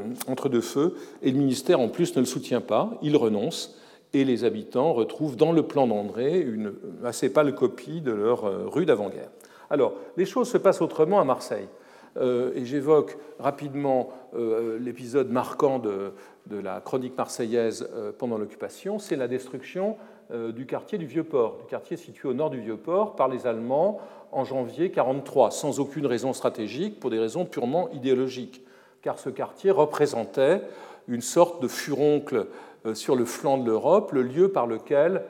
[0.60, 3.76] feux et le ministère en plus ne le soutient pas, il renonce
[4.12, 6.72] et les habitants retrouvent dans le plan d'André une
[7.04, 9.30] assez pâle copie de leur euh, rue d'avant-guerre.
[9.68, 11.68] Alors, les choses se passent autrement à Marseille.
[12.16, 16.12] Euh, et j'évoque rapidement l'épisode marquant de,
[16.50, 17.88] la chronique marseillaise
[18.18, 19.96] pendant l'occupation, c'est la destruction
[20.32, 24.00] euh, du quartier du Vieux-Port, du quartier situé au nord du Vieux-Port par les Allemands
[24.30, 28.64] en janvier 1943, sans aucune raison stratégique, pour des raisons purement idéologiques,
[29.02, 30.62] car ce quartier représentait
[31.08, 32.46] une sorte de furoncle
[32.86, 35.24] euh, sur le flanc de l'Europe, le lieu par lequel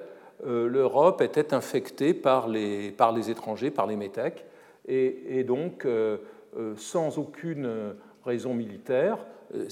[0.46, 4.44] euh, l'Europe était infectée par les, par les étrangers, par les métèques,
[4.86, 5.86] et, donc
[6.76, 9.18] sans aucune raison militaire.
[9.54, 9.66] Un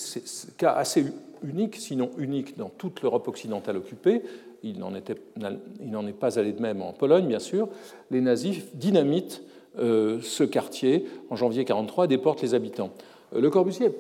[0.57, 1.07] cas assez
[1.43, 4.23] unique, sinon unique, dans toute l'Europe occidentale occupée
[4.63, 7.69] il n'en est pas allé de même en Pologne, bien sûr,
[8.11, 9.43] les nazis dynamitent
[9.79, 12.91] euh, ce quartier en janvier 1943 et déportent les habitants.
[13.35, 13.93] Euh, le Corbusier,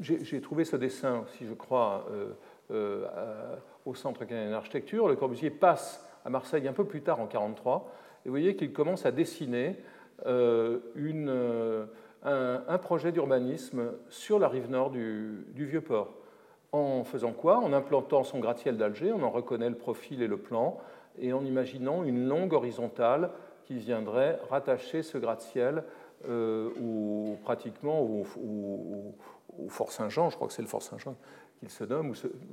[0.00, 2.06] j'ai trouvé ce dessin si je crois,
[2.72, 3.04] euh,
[3.86, 5.08] au Centre canadien d'architecture.
[5.08, 7.92] Le Corbusier passe à Marseille un peu plus tard en 1943,
[8.24, 9.76] et vous voyez qu'il commence à dessiner
[10.96, 11.86] une,
[12.24, 16.14] un, projet d'urbanisme sur la rive nord du, Vieux-Port.
[16.72, 17.58] En faisant quoi?
[17.58, 20.78] En implantant son gratte-ciel d'Alger, on en reconnaît le profil et le plan,
[21.18, 23.30] et en imaginant une longue horizontale
[23.64, 25.84] qui viendrait rattacher ce gratte-ciel
[26.28, 28.24] euh, pratiquement au,
[29.68, 31.14] Fort Saint-Jean, je crois que c'est le Fort Saint-Jean
[31.60, 32.12] qu'il se nomme,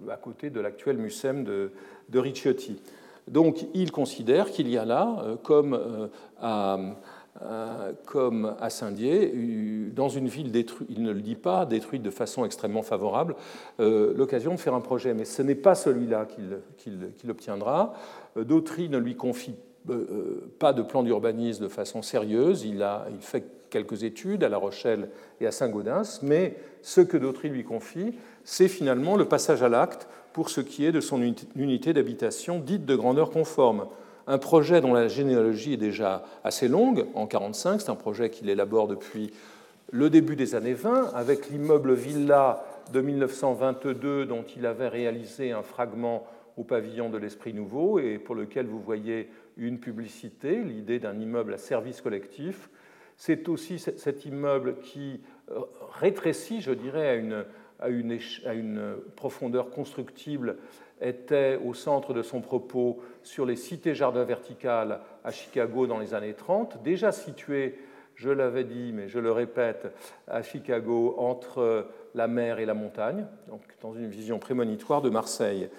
[0.10, 1.72] à côté de l'actuel Mucem de,
[2.10, 2.80] de Ricciotti.
[3.28, 6.08] Donc il considère qu'il y a là, euh, comme euh,
[6.40, 6.78] à
[8.06, 9.34] comme à Saint-Dié,
[9.96, 13.36] dans une ville détruite, il ne le dit pas, détruite de façon extrêmement favorable,
[13.80, 15.14] euh, l'occasion de faire un projet.
[15.14, 16.28] Mais ce n'est pas celui-là
[16.78, 17.94] qu'il obtiendra.
[18.38, 19.56] Euh, Dautry ne lui confie
[20.60, 22.64] pas de plan d'urbanisme de façon sérieuse.
[22.64, 27.50] Il, il fait quelques études à La Rochelle et à Saint-Gaudens, mais ce que Dautry
[27.50, 28.14] lui confie,
[28.44, 31.22] c'est finalement le passage à l'acte pour ce qui est de son
[31.56, 33.88] unité d'habitation dite de grandeur conforme
[34.32, 38.50] un projet dont la généalogie est déjà assez longue, en 1945, c'est un projet qu'il
[38.50, 39.34] élabore depuis
[39.92, 42.64] le début des années 20, avec l'immeuble Villa
[42.94, 48.36] de 1922 dont il avait réalisé un fragment au pavillon de l'Esprit Nouveau et pour
[48.36, 52.70] lequel vous voyez une publicité, l'idée d'un immeuble à service collectif.
[53.18, 55.20] C'est aussi cet immeuble qui
[55.52, 55.60] euh,
[56.00, 57.88] rétrécit, je dirais, à
[58.46, 60.58] à une profondeur constructible
[61.02, 66.34] était au centre de son propos sur les cités-jardins verticales à Chicago dans les années
[66.34, 67.80] 30, déjà situées,
[68.16, 69.94] je l'avais dit, mais je le répète,
[70.28, 75.70] à Chicago entre la mer et la montagne, donc dans une vision prémonitoire de Marseille.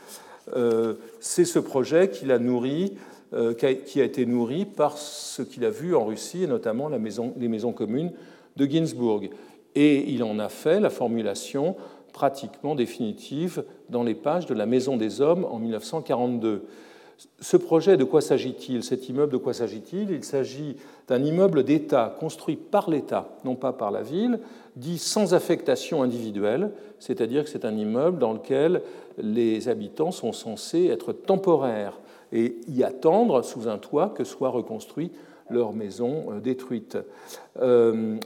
[0.56, 2.96] Euh, c'est ce projet qu'il a nourri,
[3.32, 7.48] euh, qui a été nourri par ce qu'il a vu en Russie, et notamment les
[7.48, 8.12] maisons communes
[8.56, 9.30] de Ginsburg.
[9.74, 11.76] Et il en a fait la formulation
[12.12, 16.64] pratiquement définitive dans les pages de la Maison des Hommes en 1942.
[17.40, 18.82] Ce projet, de quoi s'agit-il?
[18.82, 20.10] Cet immeuble, de quoi s'agit-il?
[20.10, 20.76] Il, s'agit
[21.08, 24.40] d'un immeuble d'État construit par l'État, non pas par la ville,
[24.76, 28.82] dit sans affectation individuelle, c'est-à-dire que c'est un immeuble dans lequel
[29.18, 31.98] les habitants sont censés être temporaires
[32.32, 35.12] et y attendre sous un toit que soit reconstruite
[35.50, 36.98] leur maison euh, détruite.
[37.60, 38.16] Euh,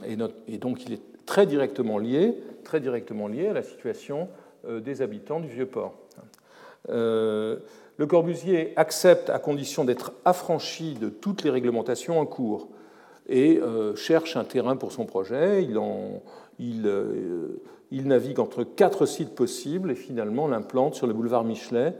[0.47, 2.35] et donc il est très directement lié
[2.67, 4.27] très directement lié à la situation
[4.67, 5.93] euh, des habitants du Vieux-Port.
[6.89, 7.59] Euh,
[7.97, 12.67] le Corbusier accepte à condition d'être affranchi de toutes les réglementations en cours
[13.27, 15.63] et euh, cherche un terrain pour son projet.
[15.63, 15.79] Il,
[16.59, 21.93] il, navigue entre quatre sites possibles et finalement l'implante sur le boulevard Michelet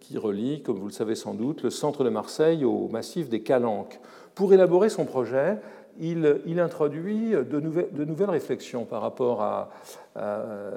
[0.00, 3.40] qui relie, comme vous le savez sans doute, le centre de Marseille au massif des
[3.40, 4.00] Calanques.
[4.34, 5.58] Pour élaborer son projet,
[5.98, 9.70] il, introduit de nouvelles, réflexions par rapport à,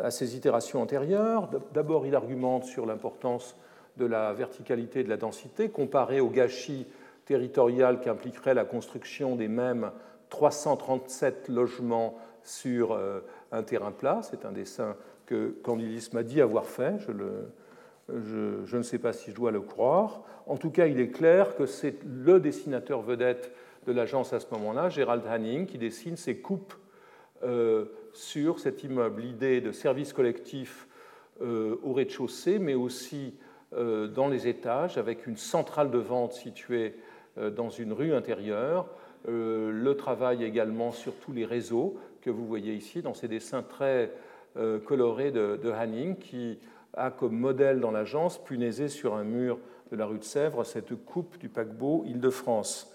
[0.10, 1.50] ces itérations antérieures.
[1.74, 3.56] D'abord, il argumente sur l'importance
[3.98, 6.88] de la verticalité et de la densité comparée au gâchis
[7.26, 9.92] territorial qu'impliquerait la construction des mêmes
[10.30, 13.20] 337 logements sur euh,
[13.52, 14.22] un terrain plat.
[14.24, 16.96] C'est un dessin que Candilis m'a dit avoir fait.
[18.10, 20.24] je, ne sais pas si je dois le croire.
[20.48, 23.52] En tout cas, il est clair que c'est le dessinateur vedette
[23.86, 26.74] de l'agence à ce moment-là, Gérald Hanning, qui dessine ses coupes
[27.44, 29.22] euh, sur cet immeuble.
[29.22, 30.88] L'idée de service collectif
[31.42, 33.34] euh, au rez-de-chaussée, mais aussi
[33.74, 36.96] euh, dans les étages, avec une centrale de vente située
[37.56, 38.88] dans une rue intérieure,
[39.26, 44.12] le travail également sur tous les réseaux que vous voyez ici dans ces dessins très
[44.84, 46.60] colorés de, de Hanning qui
[46.94, 49.60] a comme modèle dans l'agence punaisé sur un mur
[49.92, 52.94] de la rue de Sèvres cette coupe du paquebot Île-de-France.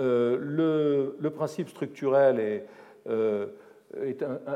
[0.00, 2.64] Euh, le, principe structurel est,
[3.08, 3.46] euh,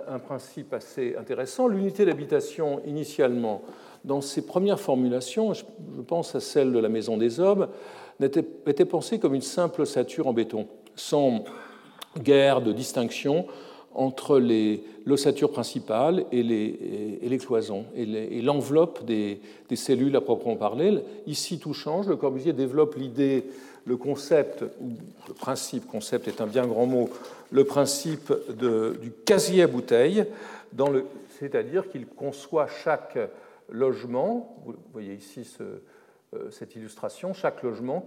[0.09, 1.69] un, principe assez intéressant.
[1.69, 3.63] L'unité d'habitation, initialement,
[4.05, 5.65] dans ses premières formulations, je,
[6.07, 7.69] pense à celle de la Maison des Hommes,
[8.21, 11.45] était, pensée comme une simple ossature en béton, sans
[12.19, 13.47] guère de distinction
[13.97, 14.39] entre
[15.07, 19.41] l'ossature principale et les, et les, cloisons et l'enveloppe des,
[19.75, 20.99] cellules à proprement parler.
[21.27, 22.07] Ici, tout change.
[22.07, 23.45] Le Corbusier développe l'idée,
[23.87, 24.91] le concept, ou
[25.29, 27.09] le principe, concept est un bien grand mot,
[27.51, 30.25] le principe du casier à bouteille,
[31.39, 33.19] c'est-à-dire qu'il conçoit chaque
[33.71, 38.05] logement, vous voyez ici euh, cette illustration, chaque logement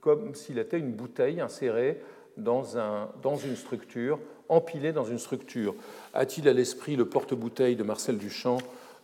[0.00, 2.00] comme, s'il était une bouteille insérée
[2.36, 2.64] dans
[3.44, 4.18] une structure
[4.50, 5.74] empilé dans une structure.
[6.12, 8.58] A-t-il à l'esprit le porte-bouteille de Marcel Duchamp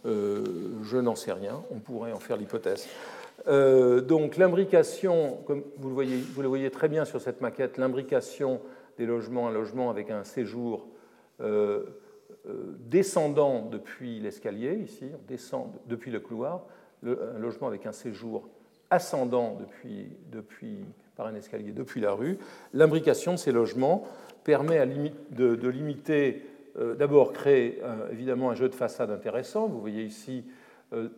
[0.05, 0.45] euh,
[0.83, 2.87] Je n'en sais rien, on pourrait en faire l'hypothèse.
[3.49, 8.61] Euh, donc l'imbrication, comme vous le, voyez, très bien sur cette maquette, l'imbrication
[8.99, 10.87] des logements, un logement avec un séjour
[11.41, 11.85] euh,
[12.81, 16.65] descendant depuis l'escalier, ici, descend depuis le couloir,
[17.05, 18.49] un logement avec un séjour
[18.91, 20.79] ascendant depuis, depuis,
[21.17, 22.39] par un escalier depuis la rue.
[22.73, 24.05] L'imbrication de ces logements
[24.45, 24.87] permet
[25.31, 26.47] de, limiter,
[26.79, 29.67] euh, d'abord créer euh, évidemment un jeu de façade intéressant.
[29.67, 30.45] Vous voyez ici
[30.93, 31.09] euh,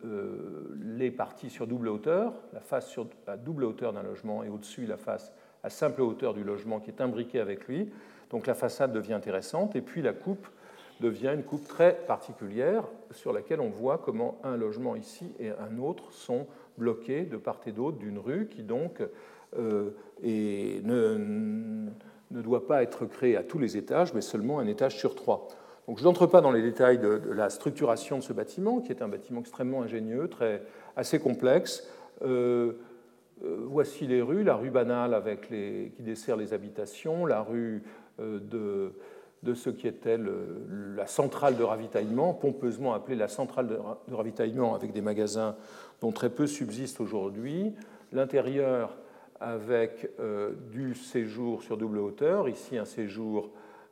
[0.81, 4.87] les parties sur double hauteur, la face sur la double hauteur d'un logement et au-dessus
[4.87, 5.31] la face
[5.63, 7.91] à simple hauteur du logement qui est imbriqué avec lui.
[8.31, 10.47] Donc la façade devient intéressante et puis la coupe
[10.99, 15.77] devient une coupe très particulière sur laquelle on voit comment un logement ici et un
[15.77, 16.47] autre sont
[16.79, 19.01] bloqués de part et d'autre d'une rue qui donc
[20.23, 21.89] est, ne,
[22.31, 25.47] ne doit pas être créé à tous les étages, mais seulement un étage sur trois.
[25.89, 29.01] Donc, je n'entre pas dans les détails de, la structuration de ce bâtiment, qui est
[29.01, 30.61] un bâtiment extrêmement ingénieux, très,
[30.95, 31.89] assez complexe.
[32.21, 32.73] Euh,
[33.43, 37.81] euh, voici les rues, la rue banale avec les, qui dessert les habitations, la rue
[38.19, 38.91] euh, de,
[39.43, 44.91] de, ce qui était la centrale de ravitaillement, pompeusement appelée la centrale de, ravitaillement avec
[44.91, 45.55] des magasins
[46.01, 47.73] dont très peu subsistent aujourd'hui.
[48.11, 48.97] L'intérieur
[49.39, 53.51] avec euh, du séjour sur double hauteur, ici un séjour,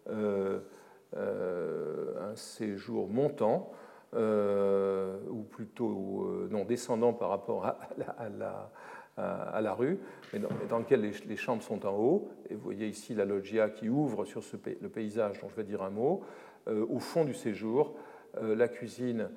[0.10, 0.60] euh,
[1.16, 3.72] euh, un séjour montant,
[4.14, 7.78] ou plutôt non descendant par rapport à
[8.40, 8.72] la,
[9.18, 10.00] rue,
[10.32, 10.40] mais
[10.70, 12.30] dans, lequel les, chambres sont en haut.
[12.50, 14.42] Et vous voyez ici la loggia qui ouvre sur
[14.82, 16.22] le paysage dont je vais dire un mot.
[16.68, 17.96] au fond du séjour,
[18.42, 19.30] la cuisine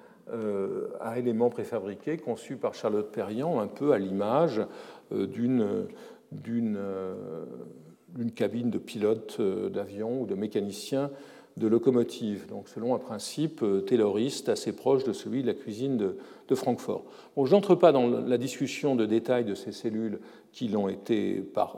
[1.01, 4.61] à éléments préfabriqués conçus par Charlotte Perriand, un peu à l'image
[5.12, 5.87] euh, d'une
[6.33, 7.45] euh,
[8.09, 11.11] d'une cabine de pilote euh, d'avion ou de mécanicien
[11.61, 16.17] de locomotive, donc selon un principe tayloriste assez proche de celui de la cuisine de,
[16.53, 17.05] Francfort.
[17.37, 20.19] Bon, je n'entre pas dans la discussion de détails de ces cellules
[20.51, 21.77] qui l'ont été par,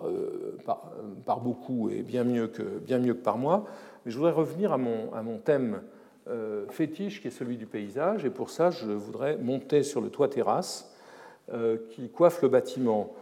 [0.64, 0.92] par,
[1.26, 3.66] par, beaucoup et bien mieux, que, bien mieux que par moi,
[4.06, 5.82] mais je voudrais revenir à mon, à mon thème
[6.70, 10.28] fétiche qui est celui du paysage, et pour ça je voudrais monter sur le toit
[10.28, 10.90] terrasse
[11.90, 13.12] qui coiffe le bâtiment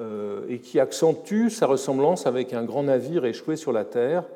[0.00, 4.28] euh, et qui accentue sa ressemblance avec un grand navire échoué sur la terre, euh,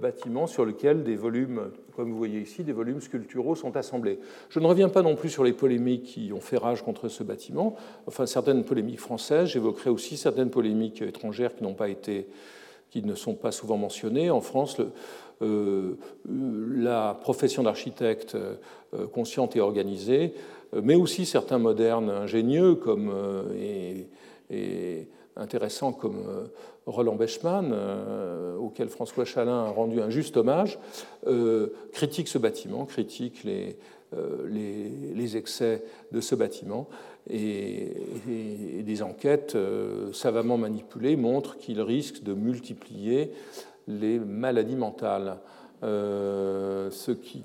[0.00, 4.18] bâtiment sur lequel des volumes, comme vous voyez ici, des volumes sculpturaux sont assemblés.
[4.48, 7.22] Je ne reviens pas non plus sur les polémiques qui ont fait rage contre ce
[7.22, 7.76] bâtiment,
[8.06, 12.26] enfin certaines polémiques françaises, j'évoquerai aussi certaines polémiques étrangères qui n'ont pas été
[12.90, 14.30] qui ne sont pas souvent mentionnées.
[14.30, 14.76] En France,
[15.42, 15.96] euh,
[16.28, 18.36] la profession d'architecte
[19.12, 20.34] consciente et organisée,
[20.80, 23.12] mais aussi certains modernes ingénieux comme
[25.36, 26.46] intéressants comme euh,
[26.86, 30.78] Roland Bechmann, euh, auquel François Chalin a rendu un juste hommage,
[31.26, 33.76] euh, critique ce bâtiment, critique les,
[34.48, 35.82] les, excès
[36.12, 36.88] de ce bâtiment.
[37.28, 37.92] Et,
[38.84, 39.56] des enquêtes
[40.12, 43.32] savamment manipulées montrent qu'il risque de multiplier
[43.88, 45.38] les maladies mentales,
[45.82, 47.42] ce qui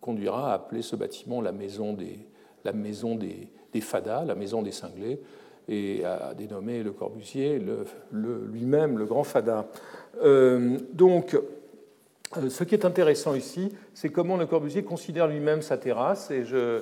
[0.00, 2.18] conduira à appeler ce bâtiment la maison des,
[2.64, 5.20] la maison des, des fadas, la maison des cinglés,
[5.68, 7.84] et a dénommé Le Corbusier le,
[8.52, 9.66] lui-même le grand fada.
[10.22, 11.34] Euh, donc,
[12.36, 16.44] euh, ce qui est intéressant ici, c'est comment Le Corbusier considère lui-même sa terrasse, et
[16.52, 16.80] euh,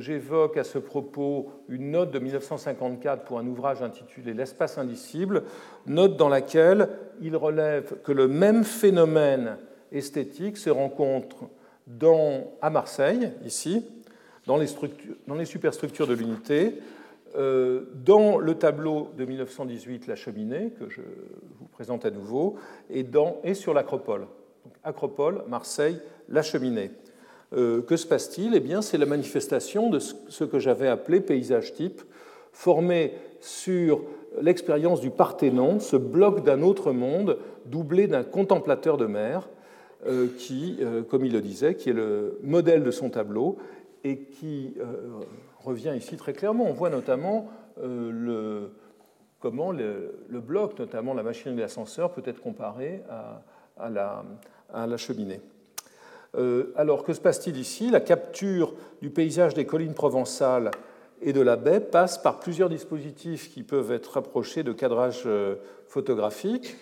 [0.00, 5.44] j'évoque à ce propos une note de 1954 pour un ouvrage intitulé L'espace indicible,
[5.86, 6.88] note dans laquelle
[7.20, 9.56] il relève que le même phénomène
[9.92, 11.36] esthétique se rencontre
[12.60, 13.84] à Marseille, ici,
[14.46, 16.74] dans les superstructures de l'unité,
[17.34, 21.00] dans le tableau de 1918, La cheminée, que je
[21.60, 22.56] vous présente à nouveau,
[22.90, 23.04] et,
[23.54, 24.26] sur l'Acropole.
[24.84, 26.90] Acropole, Marseille, La cheminée.
[27.52, 28.54] que se passe-t-il?
[28.54, 32.02] Eh bien, c'est la manifestation de ce que j'avais appelé paysage type,
[32.52, 34.02] formé sur
[34.40, 39.48] l'expérience du Parthénon, ce bloc d'un autre monde doublé d'un contemplateur de mer,
[40.06, 43.58] euh, qui, euh, comme il le disait, qui est le modèle de son tableau
[44.04, 44.84] et qui euh,
[45.68, 46.64] revient ici très clairement.
[46.64, 47.48] On voit notamment
[47.80, 48.72] le,
[49.40, 53.02] comment le, bloc, notamment la machine de l'ascenseur, peut être comparé
[53.78, 55.40] à, la, cheminée.
[56.76, 57.90] alors, que se passe-t-il ici?
[57.90, 60.70] La capture du paysage des collines provençales
[61.22, 65.56] et de la baie passe par plusieurs dispositifs qui peuvent être rapprochés de cadrage euh,
[65.88, 66.76] photographique.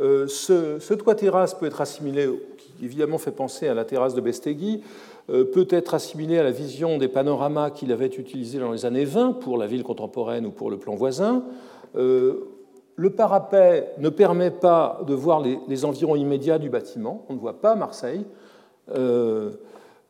[0.00, 2.28] Euh, ce, toit terrasse peut être assimilé,
[2.58, 6.50] qui évidemment fait penser à la terrasse de Bestegui, euh, peut être assimilé à la
[6.50, 10.50] vision des panoramas qu'il avait utilisés dans les années 20 pour la ville contemporaine ou
[10.50, 11.44] pour le plan voisin.
[11.94, 17.38] le parapet ne permet pas de voir les, les, environs immédiats du bâtiment, on ne
[17.38, 18.26] voit pas Marseille.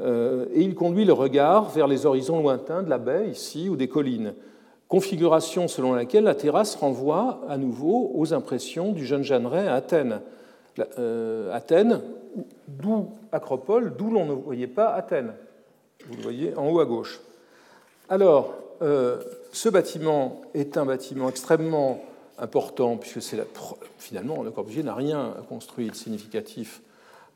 [0.00, 3.76] Euh, et il conduit le regard vers les horizons lointains de la baie, ici, ou
[3.76, 4.34] des collines.
[4.88, 10.20] Configuration selon laquelle la terrasse renvoie à nouveau aux impressions du jeune Jeanneret à Athènes.
[10.98, 12.00] Euh, Athènes,
[12.66, 15.32] d'où Acropole, d'où l'on ne voyait pas Athènes.
[16.06, 17.20] Vous le voyez en haut à gauche.
[18.08, 19.22] Alors, euh,
[19.52, 22.04] ce bâtiment est un bâtiment extrêmement
[22.38, 23.38] important, puisque c'est
[23.98, 26.82] finalement, Le Corbusier n'a rien construit de significatif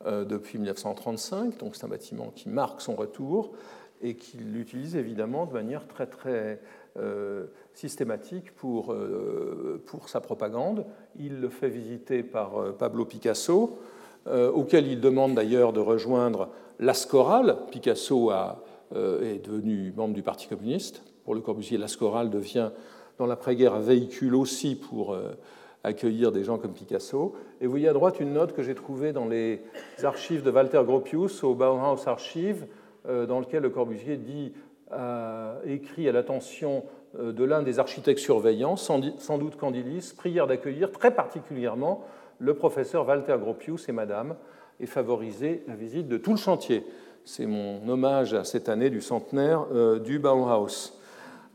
[0.07, 3.53] euh, depuis 1935, donc c'est un bâtiment qui marque son retour
[4.03, 6.61] et qu'il utilise évidemment de manière très très
[7.75, 10.85] systématique pour, euh, pour sa propagande.
[11.19, 13.79] Il le fait visiter par Pablo Picasso,
[14.27, 17.57] auquel il demande d'ailleurs de rejoindre l'Ascoral.
[17.71, 18.63] Picasso a,
[18.95, 21.03] est devenu membre du Parti communiste.
[21.25, 22.71] Pour Le Corbusier, l'Ascoral devient
[23.17, 25.17] dans l'après-guerre un véhicule aussi pour
[25.85, 27.35] accueillir des gens comme Picasso.
[27.61, 29.61] Et vous voyez à droite une note que j'ai trouvée dans les
[30.03, 32.67] archives de Walter Gropius au Bauhaus Archive,
[33.09, 34.53] euh, dans lequel Le Corbusier dit,
[35.65, 36.85] écrit à l'attention
[37.19, 42.05] euh, de l'un des architectes surveillants, sans doute Candilis, prière d'accueillir très particulièrement
[42.39, 44.37] le professeur Walter Gropius et Madame,
[44.81, 46.87] et favoriser la visite de tout le chantier.
[47.25, 50.95] C'est mon hommage à cette année du centenaire euh, du Bauhaus.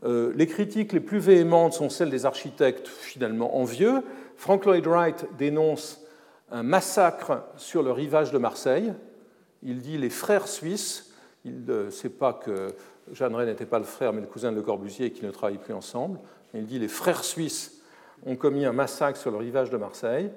[0.06, 4.02] Les critiques les plus véhémentes sont celles des architectes finalement envieux,
[4.36, 6.04] Frank Lloyd Wright dénonce
[6.50, 8.92] un massacre sur le rivage de Marseille.
[9.62, 11.12] Il dit les frères suisses.
[11.44, 12.74] Il ne sait pas que
[13.12, 15.74] Jeanneret n'était pas le frère, mais le cousin de Le Corbusier qu'ils ne travaillent plus
[15.74, 16.18] ensemble.
[16.54, 17.82] Il dit les frères suisses
[18.26, 20.30] ont commis un massacre sur le rivage de Marseille.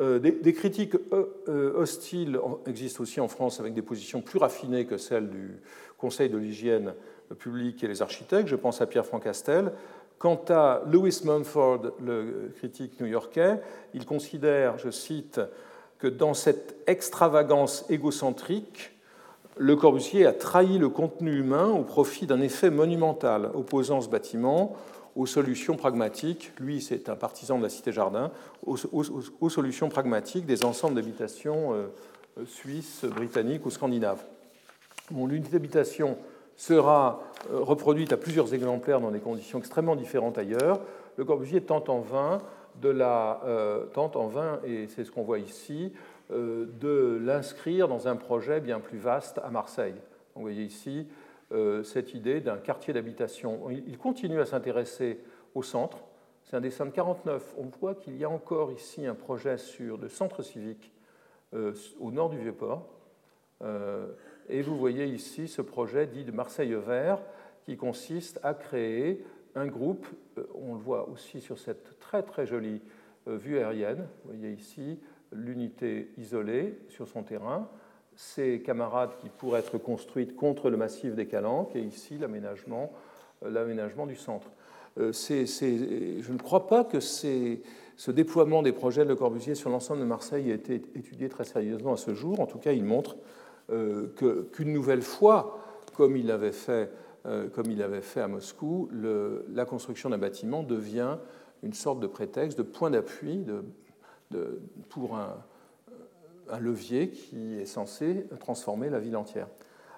[0.00, 4.84] Euh, des, critiques euh, euh, hostiles existent aussi en France avec des positions plus raffinées
[4.84, 5.56] que celles du
[5.96, 6.94] Conseil de l'hygiène
[7.38, 8.48] publique et les architectes.
[8.48, 9.72] Je pense à Pierre Francastel.
[10.18, 13.60] Quant à Louis Mumford, le critique new-yorkais,
[13.94, 15.40] il considère, je cite,
[15.98, 18.97] que dans cette extravagance égocentrique,
[19.60, 24.76] Le Corbusier a trahi le contenu humain au profit d'un effet monumental, opposant ce bâtiment
[25.16, 28.30] aux solutions pragmatiques, lui c'est un partisan de la cité-jardin,
[28.64, 34.22] aux, solutions pragmatiques des ensembles d'habitations euh, suisses, britanniques ou scandinaves.
[35.10, 36.18] L'unité d'habitation
[36.56, 40.80] sera euh, reproduite à plusieurs exemplaires dans des conditions extrêmement différentes ailleurs.
[41.16, 42.38] Le Corbusier tente en vain,
[42.80, 45.98] de la, euh, tente en vain et c'est ce qu'on voit ici, euh,
[46.30, 49.94] de l'inscrire dans un projet bien plus vaste à Marseille.
[50.34, 51.08] vous voyez ici
[51.84, 53.70] cette idée d'un quartier d'habitation.
[53.70, 55.20] Il continue à s'intéresser
[55.54, 56.04] au centre.
[56.44, 57.54] C'est un dessin de 49.
[57.56, 60.92] On voit qu'il y a encore ici un projet sur de centre civique
[61.52, 62.86] au nord du Vieux-Port.
[64.48, 67.20] Et vous voyez ici ce projet dit de Marseille Vert
[67.64, 69.22] qui consiste à créer
[69.54, 70.06] un groupe,
[70.38, 72.80] euh, on le voit aussi sur cette très très jolie
[73.26, 74.98] euh, vue aérienne, vous voyez ici
[75.32, 77.68] l'unité isolée sur son terrain,
[78.16, 82.92] ses camarades qui pourraient être construites contre le massif des Calanques et ici l'aménagement,
[83.44, 84.50] euh, l'aménagement du centre.
[85.12, 90.00] c'est, je ne crois pas que ce déploiement des projets de Le Corbusier sur l'ensemble
[90.00, 92.40] de Marseille ait été étudié très sérieusement à ce jour.
[92.40, 93.16] En tout cas, il montre
[93.70, 94.08] euh,
[94.52, 95.58] qu'une nouvelle fois,
[95.94, 96.90] comme il avait fait,
[97.26, 101.18] euh, comme il avait fait à Moscou, la construction d'un bâtiment devient
[101.62, 103.62] une sorte de prétexte, de point d'appui de,
[104.88, 105.34] pour un,
[106.60, 109.48] levier qui est censé transformer la ville entière.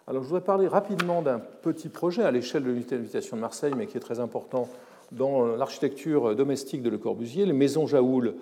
[0.08, 3.72] Alors je voudrais parler rapidement d'un petit projet à l'échelle de l'unité d'habitation de Marseille,
[3.76, 4.68] mais qui est très important
[5.12, 8.34] dans l'architecture domestique de Le Corbusier, les maisons Jaoul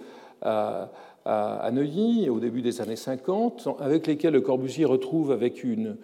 [0.43, 5.97] à, Neuilly au début des années 50, avec lesquels Le Corbusier retrouve avec une,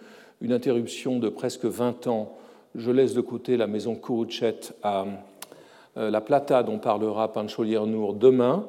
[0.47, 2.37] interruption de presque 20 ans,
[2.75, 5.05] je laisse de côté la maison Courchet à,
[5.95, 8.67] la Plata dont parlera Pancho Liernour demain,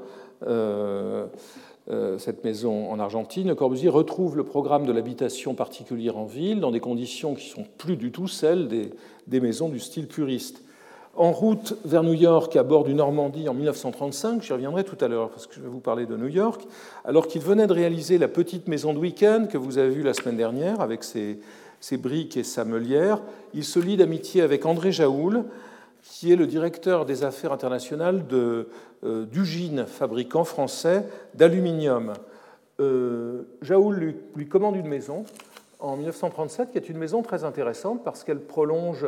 [2.19, 6.81] cette maison en Argentine, Corbusier retrouve le programme de l'habitation particulière en ville dans des
[6.81, 10.63] conditions qui sont plus du tout celles des, maisons du style puriste.
[11.15, 15.09] En route vers New York, à bord du Normandie en 1935, j'y reviendrai tout à
[15.09, 16.61] l'heure parce que je vais vous parler de New York,
[17.07, 20.13] alors qu'il venait de réaliser la petite maison de week-end que vous avez vue la
[20.13, 21.39] semaine dernière avec ses,
[21.93, 23.23] briques et sa meulière,
[23.55, 25.45] il se lie d'amitié avec André Jaoul,
[26.11, 28.65] qui est le directeur des affaires internationales euh,
[29.27, 31.05] d'Ugine, fabricant français
[31.35, 32.15] d'aluminium.
[32.81, 35.25] Euh, Jaoul lui commande une maison
[35.81, 39.07] en 1937 qui est une maison très intéressante parce qu'elle prolonge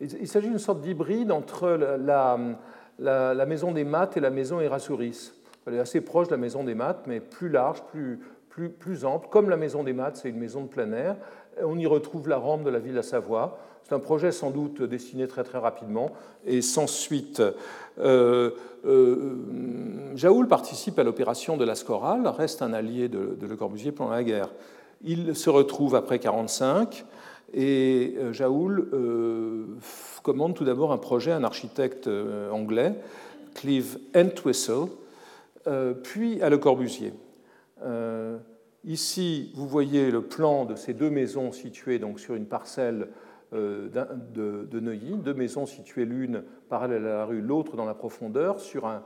[0.00, 5.32] il s'agit d'une sorte d'hybride entre la, maison des maths et la maison Erasouris.
[5.66, 8.18] Elle est assez proche de la maison des maths, mais plus large, plus,
[8.50, 9.28] plus, ample.
[9.30, 11.16] Comme la maison des maths, c'est une maison de plein air.
[11.62, 13.58] On y retrouve la rampe de la ville à Savoie.
[13.84, 16.12] C'est un projet sans doute dessiné très très rapidement
[16.44, 17.42] et sans suite.
[17.98, 18.50] Euh,
[18.84, 19.34] euh,
[20.14, 24.22] Jaoul participe à l'opération de la Scoral, reste un allié de, Le Corbusier pendant la
[24.22, 24.50] guerre.
[25.02, 27.04] Il se retrouve après 1945
[27.54, 28.90] et euh, Jaoul
[30.22, 32.08] commande tout d'abord un projet à un architecte
[32.52, 32.94] anglais,
[33.54, 34.88] Clive Entwistle,
[36.02, 37.12] puis à Le Corbusier.
[38.84, 43.08] Ici, vous voyez le plan de ces deux maisons situées donc sur une parcelle
[43.52, 48.86] de, Neuilly, deux maisons situées l'une parallèle à la rue, l'autre dans la profondeur, sur
[48.86, 49.02] un,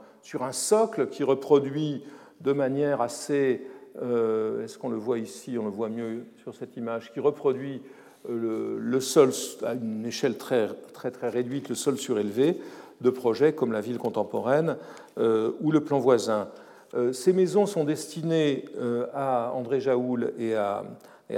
[0.51, 2.03] socle qui reproduit
[2.41, 7.11] de manière assez, est-ce qu'on le voit ici, on le voit mieux sur cette image,
[7.11, 7.81] qui reproduit
[8.29, 9.31] le, sol
[9.63, 12.57] à une échelle très, très, très réduite, le sol surélevé,
[13.01, 14.77] de projets comme la ville contemporaine
[15.17, 16.47] euh, ou le plan voisin.
[16.95, 20.83] Euh, ces maisons sont destinées euh, à André Jaoul et à,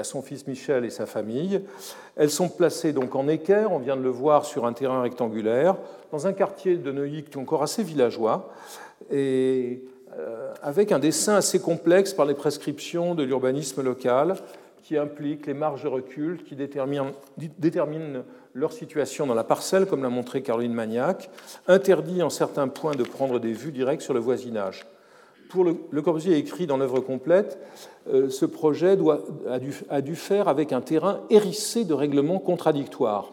[0.04, 1.62] son fils Michel et sa famille.
[2.16, 5.76] Elles sont placées donc en équerre, on vient de le voir, sur un terrain rectangulaire,
[6.12, 8.50] dans un quartier de Neuilly qui est encore assez villageois,
[9.12, 9.84] et
[10.64, 14.36] avec un dessin assez complexe par les prescriptions de l'urbanisme local
[14.88, 17.12] qui impliquent les marges de recul, qui déterminent,
[18.54, 21.30] leur situation dans la parcelle, comme l'a montré Caroline Magnac,
[21.68, 24.86] interdit en certains points de prendre des vues directes sur le voisinage.
[25.50, 27.58] Pour le, Corbusier écrit dans l'œuvre complète,
[28.12, 32.40] euh, ce projet doit, a, dû, a dû faire avec un terrain hérissé de règlements
[32.40, 33.32] contradictoires.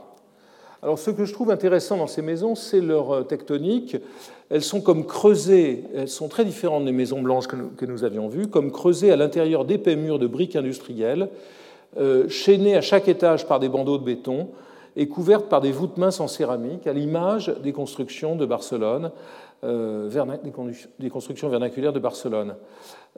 [0.84, 3.96] Alors, ce que je trouve intéressant dans ces maisons, c'est leur euh, tectonique.
[4.50, 8.48] Elles sont comme creusées, elles sont très différentes des maisons blanches que nous, avions vues,
[8.48, 11.30] comme creusées à l'intérieur d'épais murs de briques industrielles,
[11.96, 14.48] euh, chaînées à chaque étage par des bandeaux de béton
[14.96, 19.10] et couvertes par des voûtes minces en céramique, à l'image des constructions de Barcelone,
[19.64, 20.08] euh,
[20.98, 22.54] des constructions vernaculaires de Barcelone.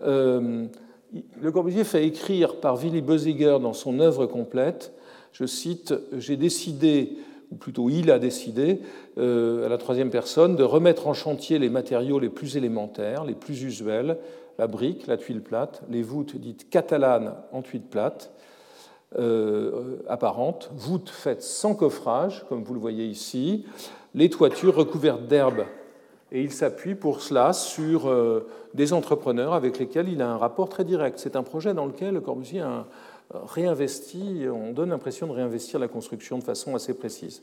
[0.00, 4.92] le Corbusier fait écrire par Willy Bösiger dans son œuvre complète,
[5.32, 7.16] je cite, J'ai décidé
[7.52, 8.80] ou plutôt il a décidé,
[9.18, 13.34] euh, à la troisième personne, de remettre en chantier les matériaux les plus élémentaires, les
[13.34, 14.18] plus usuels,
[14.58, 18.32] la brique, la tuile plate, les voûtes dites catalanes en tuile plate,
[19.18, 19.96] euh,
[20.72, 23.64] voûtes faites sans coffrage, comme vous le voyez ici,
[24.14, 25.64] les toitures recouvertes d'herbe.
[26.32, 30.68] Et il s'appuie pour cela sur euh, des entrepreneurs avec lesquels il a un rapport
[30.68, 31.18] très direct.
[31.18, 32.86] C'est un projet dans lequel Le Corbusier a un,
[33.32, 37.42] réinvesti, on donne l'impression de réinvestir la construction de façon assez précise.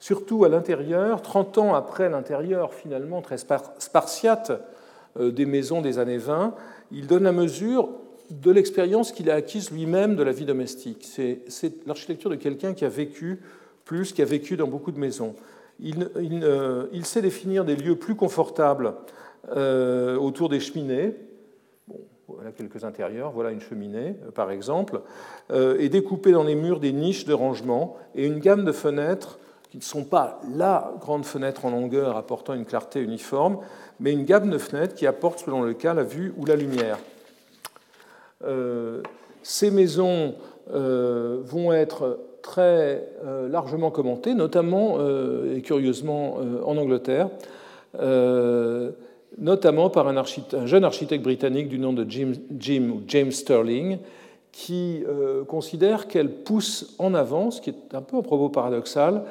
[0.00, 4.52] Surtout à l'intérieur, 30 ans après l'intérieur finalement très spartiate
[5.18, 6.54] euh, des maisons des années 20,
[6.92, 7.90] il donne la mesure
[8.30, 11.06] de l'expérience qu'il a acquise lui-même de la vie domestique.
[11.06, 13.40] C'est l'architecture de quelqu'un qui a vécu
[13.84, 15.34] plus, qui a vécu dans beaucoup de maisons.
[15.80, 18.94] Il, sait définir des lieux plus confortables
[19.56, 21.14] euh, autour des cheminées,
[22.26, 25.00] voilà quelques intérieurs, voilà une cheminée euh, par exemple,
[25.50, 29.38] euh, et découper dans les murs des niches de rangement et une gamme de fenêtres
[29.70, 33.58] qui ne sont pas la grande fenêtre en longueur apportant une clarté uniforme,
[34.00, 36.98] mais une gamme de fenêtres qui apporte selon le cas la vue ou la lumière.
[38.44, 39.02] Euh,
[39.42, 40.34] ces maisons
[40.70, 43.08] vont être très
[43.48, 44.98] largement commentées, notamment
[45.46, 46.36] et curieusement
[46.66, 47.30] en Angleterre
[49.36, 50.24] notamment par un,
[50.66, 52.32] jeune architecte britannique du nom de Jim,
[52.90, 53.98] ou James Sterling,
[54.52, 59.24] qui euh, considère qu'elle pousse en avant, ce qui est un peu un propos paradoxal,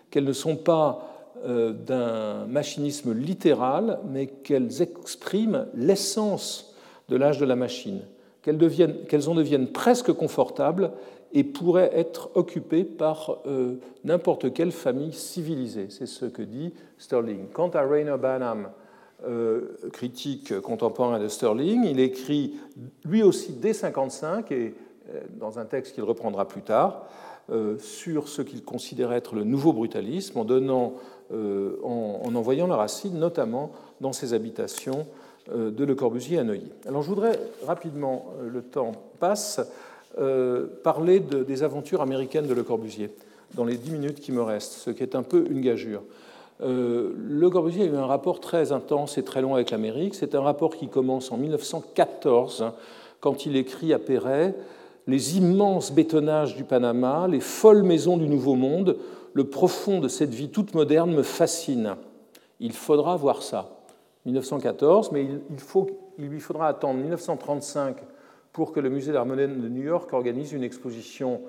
[0.10, 6.74] qu'elles ne sont pas euh, d'un machinisme littéral, mais qu'elles expriment l'essence
[7.10, 8.01] de l'âge de la machine,
[8.41, 10.91] qu'elles en deviennent presque confortables
[11.34, 13.76] et pourrait être occupé par euh,
[14.06, 15.88] n'importe quelle famille civilisée.
[15.89, 17.49] C'est ce que dit Sterling.
[17.53, 18.70] Quant à Rainer Banham,
[19.28, 22.56] euh, critique contemporain de Sterling, il écrit
[23.03, 24.74] lui aussi dès 1955 et,
[25.38, 27.06] dans un texte qu'il reprendra plus tard,
[27.80, 30.93] sur ce qu'il considère être le nouveau brutalisme, en, donnant,
[31.32, 33.72] en, en envoyant la racine notamment
[34.02, 35.06] dans ses habitations
[35.54, 36.72] de Le Corbusier à Neuilly.
[36.88, 39.62] Alors je voudrais rapidement, le temps passe,
[40.84, 43.12] parler des aventures américaines de Le Corbusier
[43.54, 46.02] dans les dix minutes qui me restent, ce qui est un peu une gageure.
[46.62, 50.16] Euh, le Corbusier a eu un rapport très intense et très long avec l'Amérique.
[50.16, 52.72] C'est un rapport qui commence en 1914,
[53.20, 54.56] quand il écrit à Perret
[55.08, 58.97] Les immenses bétonnages du Panama, les folles maisons du Nouveau Monde,
[59.34, 61.95] le profond de cette vie toute moderne me fascine.
[62.60, 63.72] Il faudra voir ça.
[64.26, 65.88] 1914, mais il, faut,
[66.18, 67.97] il lui faudra attendre 1935
[68.51, 71.41] pour que le Musée d'art de New York organise une exposition.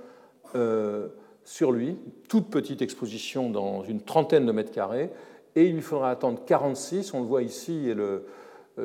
[0.55, 1.09] Euh,
[1.47, 1.97] sur lui,
[2.29, 5.11] toute petite exposition dans une trentaine de mètres carrés,
[5.55, 8.19] et il lui faudra attendre 46, on le voit ici, et euh,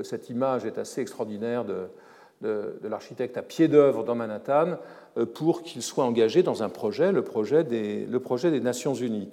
[0.03, 1.65] cette image est assez extraordinaire
[2.41, 4.77] de, l'architecte à pied d'œuvre dans Manhattan,
[5.17, 9.29] euh, pour qu'il soit engagé dans un projet, le projet des, Nations Unies.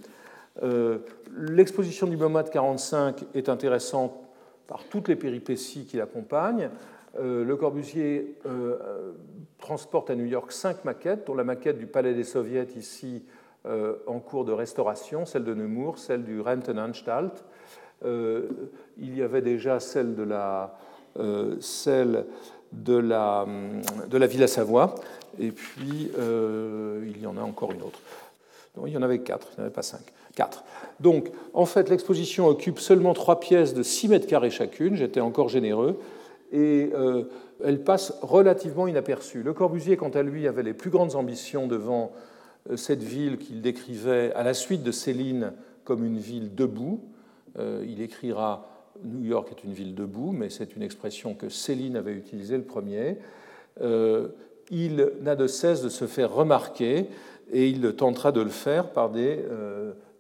[0.63, 0.99] Euh,
[1.37, 4.13] l'exposition du MoMA de 45 est intéressante
[4.67, 6.71] par toutes les péripéties qui l'accompagnent.
[7.19, 8.37] Le Corbusier
[9.59, 13.25] transporte à New York cinq maquettes, dont la maquette du Palais des Soviets ici
[13.67, 17.45] euh, en cours de restauration, celle de Nemours, celle du Rentenanstalt.
[18.05, 18.49] Euh,
[18.97, 20.79] il y avait déjà celle de la,
[21.19, 22.25] euh, celle
[22.73, 23.47] de la,
[24.09, 24.95] de la Villa Savoie,
[25.39, 28.01] et puis il y en a encore une autre.
[28.77, 30.03] Non, il y en avait quatre, il n'y en avait pas cinq.
[30.35, 30.65] Quatre.
[31.01, 35.49] Donc, en fait, l'exposition occupe seulement trois pièces de 6 mètres carrés chacune, j'étais encore
[35.49, 35.99] généreux,
[36.53, 36.91] et
[37.65, 39.43] elle passe relativement inaperçue.
[39.43, 42.13] Le Corbusier, quant à lui, avait les plus grandes ambitions devant
[42.71, 45.53] euh, cette ville qu'il décrivait à la suite de Céline
[45.85, 47.01] comme une ville debout.
[47.59, 48.69] Euh, il écrira
[49.05, 52.65] New York est une ville debout, mais c'est une expression que Céline avait utilisée le
[52.65, 53.19] premier.
[53.81, 54.29] Euh,
[54.71, 57.07] il n'a de cesse de se faire remarquer
[57.51, 59.43] et il tentera de le faire par des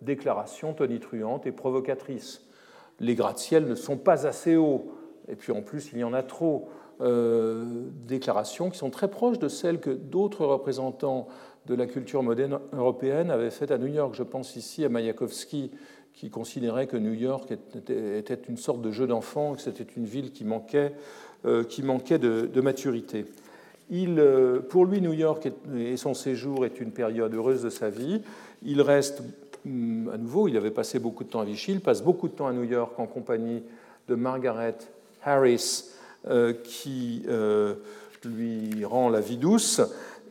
[0.00, 2.46] déclarations tonitruantes et provocatrices.
[3.00, 4.92] Les gratte-ciels ne sont pas assez hauts,
[5.28, 6.68] et puis en plus il y en a trop.
[7.00, 7.64] Euh,
[8.08, 11.28] déclarations qui sont très proches de celles que d'autres représentants
[11.66, 14.14] de la culture moderne européenne avaient faites à New York.
[14.14, 15.70] Je pense ici à Mayakovsky,
[16.18, 20.32] qui considérait que New York était une sorte de jeu d'enfant, que c'était une ville
[20.32, 20.92] qui manquait,
[21.46, 23.24] euh, qui manquait de, maturité.
[23.92, 28.20] Euh, pour lui, New York et son séjour est une période heureuse de sa vie.
[28.64, 29.22] Il reste,
[29.64, 32.32] hum, à nouveau, il avait passé beaucoup de temps à Vichy, il passe beaucoup de
[32.32, 33.62] temps à New York en compagnie
[34.08, 34.76] de Margaret
[35.22, 35.84] Harris,
[36.28, 37.22] euh, qui
[38.24, 39.80] lui rend la vie douce.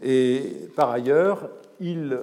[0.03, 2.19] Et par ailleurs, il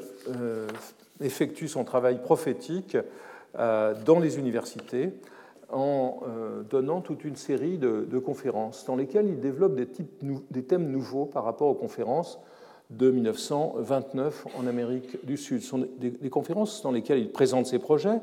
[1.23, 2.99] effectue son travail prophétique
[3.57, 5.13] dans les universités
[5.71, 6.21] en
[6.71, 11.69] donnant toute une série de, conférences dans lesquelles il développe des, thèmes nouveaux par rapport
[11.69, 12.41] aux conférences
[12.91, 15.63] de 1929 en Amérique du Sud.
[15.63, 18.21] Ce sont des, conférences dans lesquelles il présente ses projets.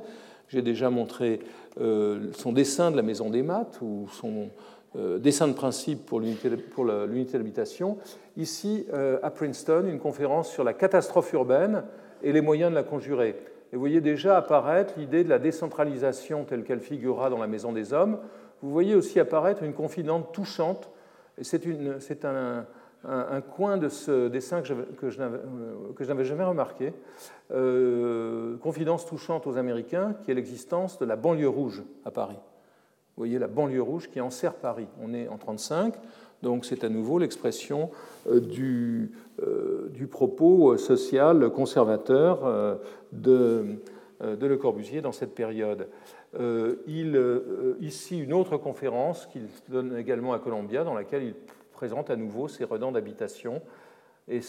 [0.50, 1.40] J'ai déjà montré
[1.78, 4.50] son dessin de la maison des maths ou son,
[4.98, 6.50] euh, dessin de principe pour l'unité
[7.38, 7.98] d'habitation.
[8.36, 11.84] Ici, euh, à Princeton, une conférence sur la catastrophe urbaine
[12.22, 13.38] et les moyens de la conjurer.
[13.72, 17.72] Et vous voyez déjà apparaître l'idée de la décentralisation telle qu'elle figurera dans la Maison
[17.72, 18.20] des Hommes.
[18.62, 20.90] Vous voyez aussi apparaître une confidente touchante.
[21.38, 22.66] Et c'est un,
[23.56, 26.94] coin de ce dessin que je n'avais jamais remarqué.
[27.52, 32.40] Euh, confidence touchante aux Américains, qui est l'existence de la banlieue rouge à Paris.
[33.16, 34.88] Vous voyez la banlieue rouge qui enserre Paris.
[35.02, 35.96] On est en 1935,
[36.42, 37.90] donc c'est à nouveau l'expression
[38.28, 39.12] euh, du,
[39.42, 42.76] euh, du, propos social conservateur euh,
[43.12, 43.78] de,
[44.22, 45.88] de, Le Corbusier dans cette période.
[46.88, 47.22] Il,
[47.82, 51.34] ici, une autre conférence qu'il donne également à Columbia, dans laquelle il
[51.74, 53.62] présente à nouveau ses redans d'habitation
[54.30, 54.40] et,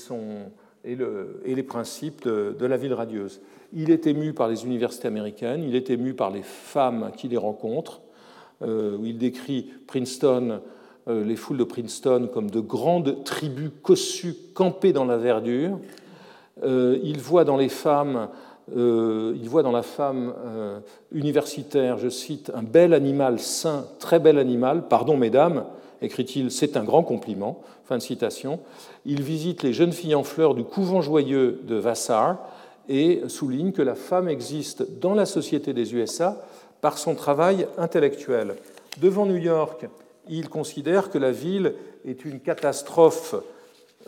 [0.85, 3.41] et, le, et, les principes de, de, la ville radieuse.
[3.73, 7.37] Il est ému par les universités américaines, il est ému par les femmes qui les
[7.37, 8.03] rencontrent,
[8.63, 10.59] euh, où il décrit Princeton, euh,
[11.09, 15.79] les foules de Princeton comme de grandes tribus cossues campées dans la verdure.
[16.65, 18.29] Euh, il voit dans les femmes
[18.75, 20.33] il voit dans la femme
[21.11, 25.65] universitaire, je cite, un bel animal sain, très bel animal, pardon mesdames,
[26.01, 28.61] écrit-il, c'est un grand compliment, fin de citation.
[29.05, 32.39] Il visite les jeunes filles en fleurs du couvent joyeux de Vassar
[32.89, 36.43] et souligne que la femme existe dans la société des USA
[36.81, 38.57] par son travail intellectuel.
[39.01, 39.87] Devant New York,
[40.29, 43.35] il considère que la ville est une catastrophe,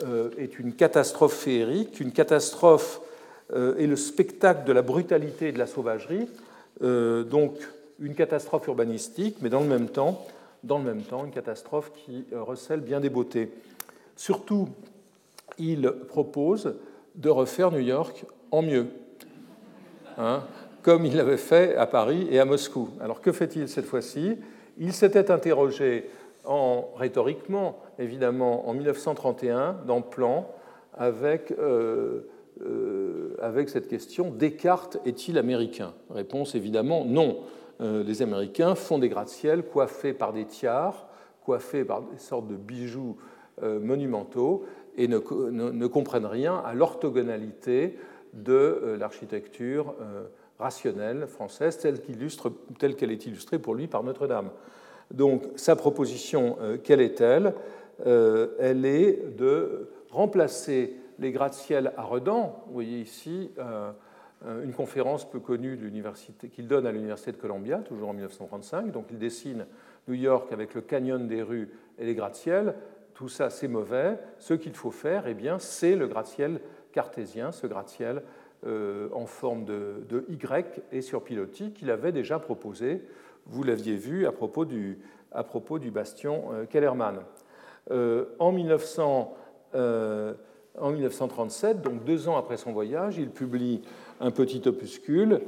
[0.03, 3.01] euh, une catastrophe féerique, une catastrophe
[3.53, 6.27] euh, est le spectacle de la brutalité et de la sauvagerie,
[6.81, 7.57] euh, donc
[7.99, 10.25] une catastrophe urbanistique, mais dans le même temps,
[10.67, 13.51] une catastrophe qui recèle bien des beautés.
[14.15, 14.69] Surtout,
[15.57, 16.75] il propose
[17.15, 18.87] de refaire New York en mieux,
[20.17, 20.43] hein,
[20.81, 22.89] comme il l'avait fait à Paris et à Moscou.
[22.99, 24.37] Alors que fait-il cette fois-ci?
[24.77, 26.09] Il s'était interrogé
[26.43, 30.47] en, rhétoriquement, évidemment, en 1931, dans Plan,
[30.93, 32.21] avec, euh,
[32.61, 35.93] euh, avec cette question Descartes est-il américain?
[36.09, 37.39] Réponse évidemment non.
[37.81, 41.07] Euh, les Américains font des gratte-ciel coiffés par des tiares,
[41.43, 43.17] coiffés par des sortes de bijoux
[43.61, 44.65] monumentaux,
[44.97, 45.17] et ne,
[45.87, 47.97] comprennent rien à l'orthogonalité
[48.33, 49.95] de l'architecture
[50.59, 54.49] rationnelle française telle qu'elle est illustrée pour lui par Notre-Dame.
[55.11, 57.53] Donc sa proposition, euh, quelle est-elle?
[58.05, 62.63] Euh, Elle est de remplacer les gratte-ciel à Redan.
[62.67, 63.91] Vous voyez ici euh,
[64.63, 65.79] une conférence peu connue
[66.51, 68.91] qu'il donne à l'Université de Columbia, toujours en 1935.
[68.91, 69.65] Donc il dessine
[70.07, 72.75] New York avec le canyon des rues et les gratte-ciel.
[73.13, 74.19] Tout ça, c'est mauvais.
[74.39, 76.59] Ce qu'il faut faire, eh c'est le gratte-ciel
[76.91, 78.21] cartésien, ce gratte-ciel
[78.65, 83.01] en forme de, Y et sur pilotis qu'il avait déjà proposé
[83.47, 84.99] vous l'aviez vu à propos du,
[85.31, 87.19] à propos du bastion euh, Kellerman.
[87.91, 89.33] Euh, en, 1900,
[89.75, 90.33] euh,
[90.79, 93.81] en 1937, donc deux ans après son voyage, il publie
[94.19, 95.41] un petit opuscule,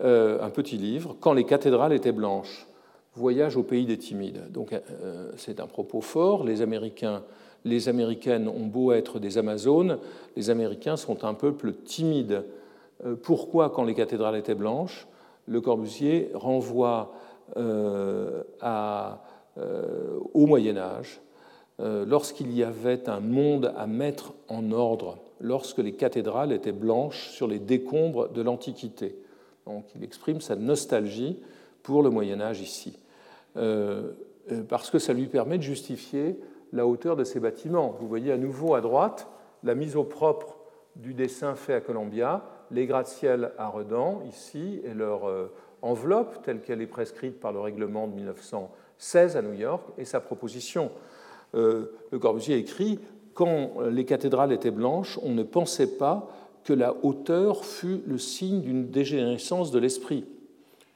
[0.00, 2.66] un petit livre, Quand les cathédrales étaient blanches,
[3.14, 4.50] Voyage au pays des timides.
[4.50, 4.74] Donc
[5.36, 6.44] c'est un propos fort.
[6.44, 7.22] Les Américains,
[7.66, 9.98] les Américaines ont beau être des Amazones,
[10.34, 12.44] les Américains sont un peuple timide.
[13.22, 15.08] Pourquoi, quand les cathédrales étaient blanches,
[15.46, 17.12] Le Corbusier renvoie
[17.56, 18.42] euh,
[19.58, 21.20] euh, au Moyen Âge,
[21.80, 27.28] euh, lorsqu'il y avait un monde à mettre en ordre, lorsque les cathédrales étaient blanches
[27.28, 29.18] sur les décombres de l'Antiquité.
[29.66, 31.38] Donc il exprime sa nostalgie
[31.82, 32.98] pour le Moyen Âge ici,
[34.68, 36.38] parce que ça lui permet de justifier
[36.72, 37.94] la hauteur de ces bâtiments.
[38.00, 39.28] Vous voyez à nouveau à droite
[39.62, 40.56] la mise au propre
[40.96, 42.42] du dessin fait à Columbia,
[42.72, 45.28] les gratte-ciel à Redan ici et leur
[45.82, 50.20] enveloppe telle qu'elle est prescrite par le règlement de 1916 à New York et sa
[50.20, 50.90] proposition.
[51.54, 53.00] Euh, le Corbusier écrit
[53.34, 56.28] Quand les cathédrales étaient blanches, on ne pensait pas
[56.64, 60.24] que la hauteur fût le signe d'une dégénérescence de l'esprit.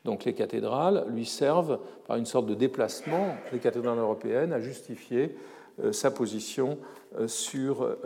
[0.05, 5.37] Donc les cathédrales lui servent, par une sorte de déplacement, les cathédrales européennes, à justifier
[5.83, 6.79] euh, sa position
[7.19, 7.97] euh, sur,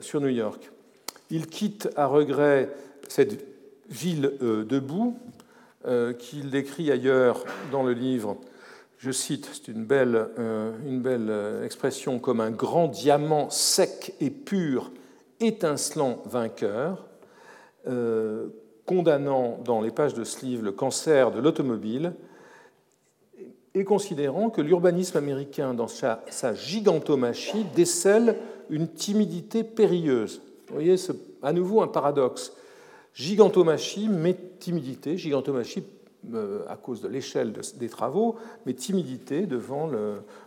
[0.00, 0.72] sur New York.
[1.30, 2.70] Il quitte à regret
[3.08, 3.44] cette
[3.88, 5.16] ville debout
[5.86, 8.36] euh, qu'il décrit ailleurs dans le livre.
[8.98, 10.72] Je cite, c'est une belle, euh,
[11.06, 14.92] euh, expression, comme un grand diamant sec et pur,
[15.40, 17.08] étincelant vainqueur,
[18.84, 22.12] condamnant dans les pages de ce livre le cancer de l'automobile
[23.74, 28.36] et considérant que l'urbanisme américain, dans sa, sa, gigantomachie, décèle
[28.68, 30.42] une timidité périlleuse.
[30.68, 30.96] Vous voyez,
[31.42, 32.52] à nouveau un paradoxe.
[33.14, 35.84] Gigantomachie, mais timidité, gigantomachie
[36.34, 38.36] euh, à cause de l'échelle des travaux,
[38.66, 39.90] mais timidité devant,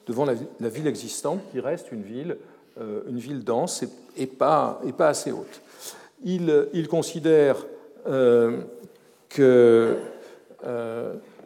[0.06, 2.38] devant la, ville existante qui reste une ville,
[2.80, 3.84] euh, une ville dense
[4.16, 5.62] et, pas, et pas assez haute.
[6.24, 7.58] Il, il considère
[8.08, 8.62] euh,
[9.30, 9.98] que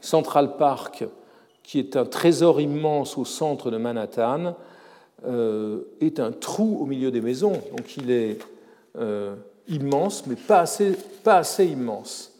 [0.01, 1.05] Central Park,
[1.63, 4.55] qui est un trésor immense au centre de Manhattan,
[6.01, 7.53] est un trou au milieu des maisons.
[7.75, 8.37] Donc il est
[9.67, 12.37] immense, mais pas assez, pas assez immense.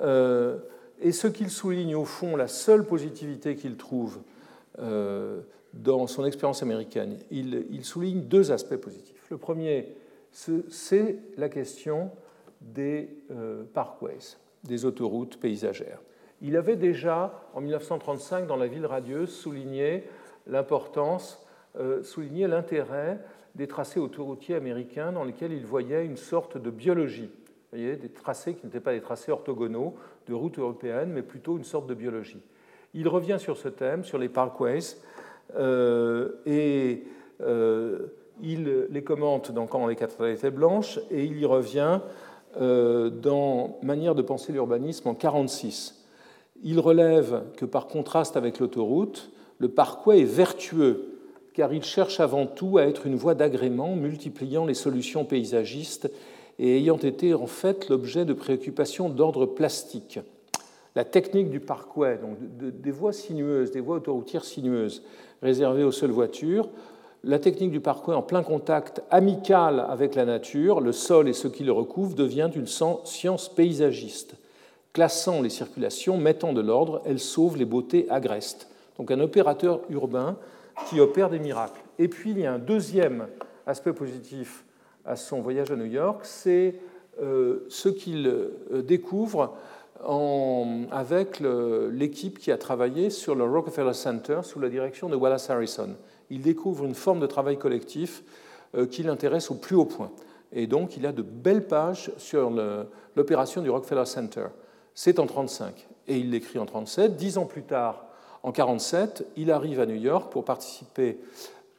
[0.00, 0.58] Euh,
[1.00, 4.18] et ce qu'il souligne, au fond, la seule positivité qu'il trouve
[4.78, 5.40] euh,
[5.72, 9.24] dans son expérience américaine, il, souligne deux aspects positifs.
[9.30, 9.94] Le premier,
[10.32, 12.10] c'est la question
[12.60, 16.00] des euh, parkways, des autoroutes paysagères.
[16.40, 20.04] Il avait déjà, en 1935, dans La ville radieuse, souligné
[20.46, 21.44] l'importance,
[22.02, 23.18] souligné l'intérêt
[23.58, 27.28] des tracés autoroutiers américains dans lesquels il voyait une sorte de biologie.
[27.72, 29.94] Vous voyez, des tracés qui n'étaient pas des tracés orthogonaux
[30.28, 32.40] de routes européennes, mais plutôt une sorte de biologie.
[32.94, 34.96] Il revient sur ce thème, sur les parkways,
[35.56, 37.02] euh, et
[37.42, 38.06] euh,
[38.40, 42.00] il les commente dans Quand les quatre étaient blanches, et il y revient
[42.60, 46.06] euh, dans Manière de penser l'urbanisme en 1946.
[46.62, 51.07] Il relève que par contraste avec l'autoroute, le parkway est vertueux
[51.58, 56.08] car il cherche avant tout à être une voie d'agrément multipliant les solutions paysagistes
[56.60, 60.20] et ayant été en fait l'objet de préoccupations d'ordre plastique.
[60.94, 65.02] La technique du parkway, donc des voies sinueuses, des voies autoroutières sinueuses
[65.42, 66.68] réservées aux seules voitures,
[67.24, 71.48] la technique du parkway en plein contact amical avec la nature, le sol et ce
[71.48, 74.36] qui le recouvre, devient une science paysagiste.
[74.92, 78.68] Classant les circulations, mettant de l'ordre, elle sauve les beautés agrestes.
[78.96, 80.36] Donc un opérateur urbain
[80.86, 81.80] qui opère des miracles.
[81.98, 83.26] Et puis il y a un deuxième
[83.66, 84.64] aspect positif
[85.04, 86.74] à son voyage à New York, c'est
[87.20, 88.50] ce qu'il
[88.84, 89.56] découvre
[90.90, 95.96] avec l'équipe qui a travaillé sur le Rockefeller Center sous la direction de Wallace Harrison.
[96.30, 98.22] Il découvre une forme de travail collectif
[98.90, 100.12] qui l'intéresse au plus haut point.
[100.52, 102.52] Et donc, il a de belles pages sur
[103.16, 104.46] l'opération du Rockefeller Center.
[104.94, 107.16] C'est en 1935 et il l'écrit en 1937.
[107.16, 108.06] Dix ans plus tard,
[108.42, 111.18] en 1947, il arrive à New York pour participer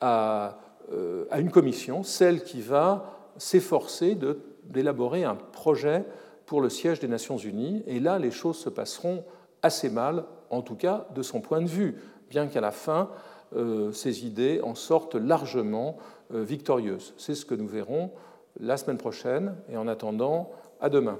[0.01, 0.59] à,
[0.91, 4.17] euh, une commission, celle qui va s'efforcer
[4.65, 6.05] d'élaborer un projet
[6.45, 7.83] pour le siège des Nations Unies.
[7.87, 9.23] Et là, les choses se passeront
[9.61, 11.95] assez mal, en tout cas de son point de vue,
[12.29, 13.09] bien qu'à la fin,
[13.55, 15.97] euh, ses idées en sortent largement
[16.33, 17.13] euh, victorieuses.
[17.17, 18.11] C'est ce que nous verrons
[18.59, 19.55] la semaine prochaine.
[19.69, 20.51] Et en attendant,
[20.81, 21.19] à demain.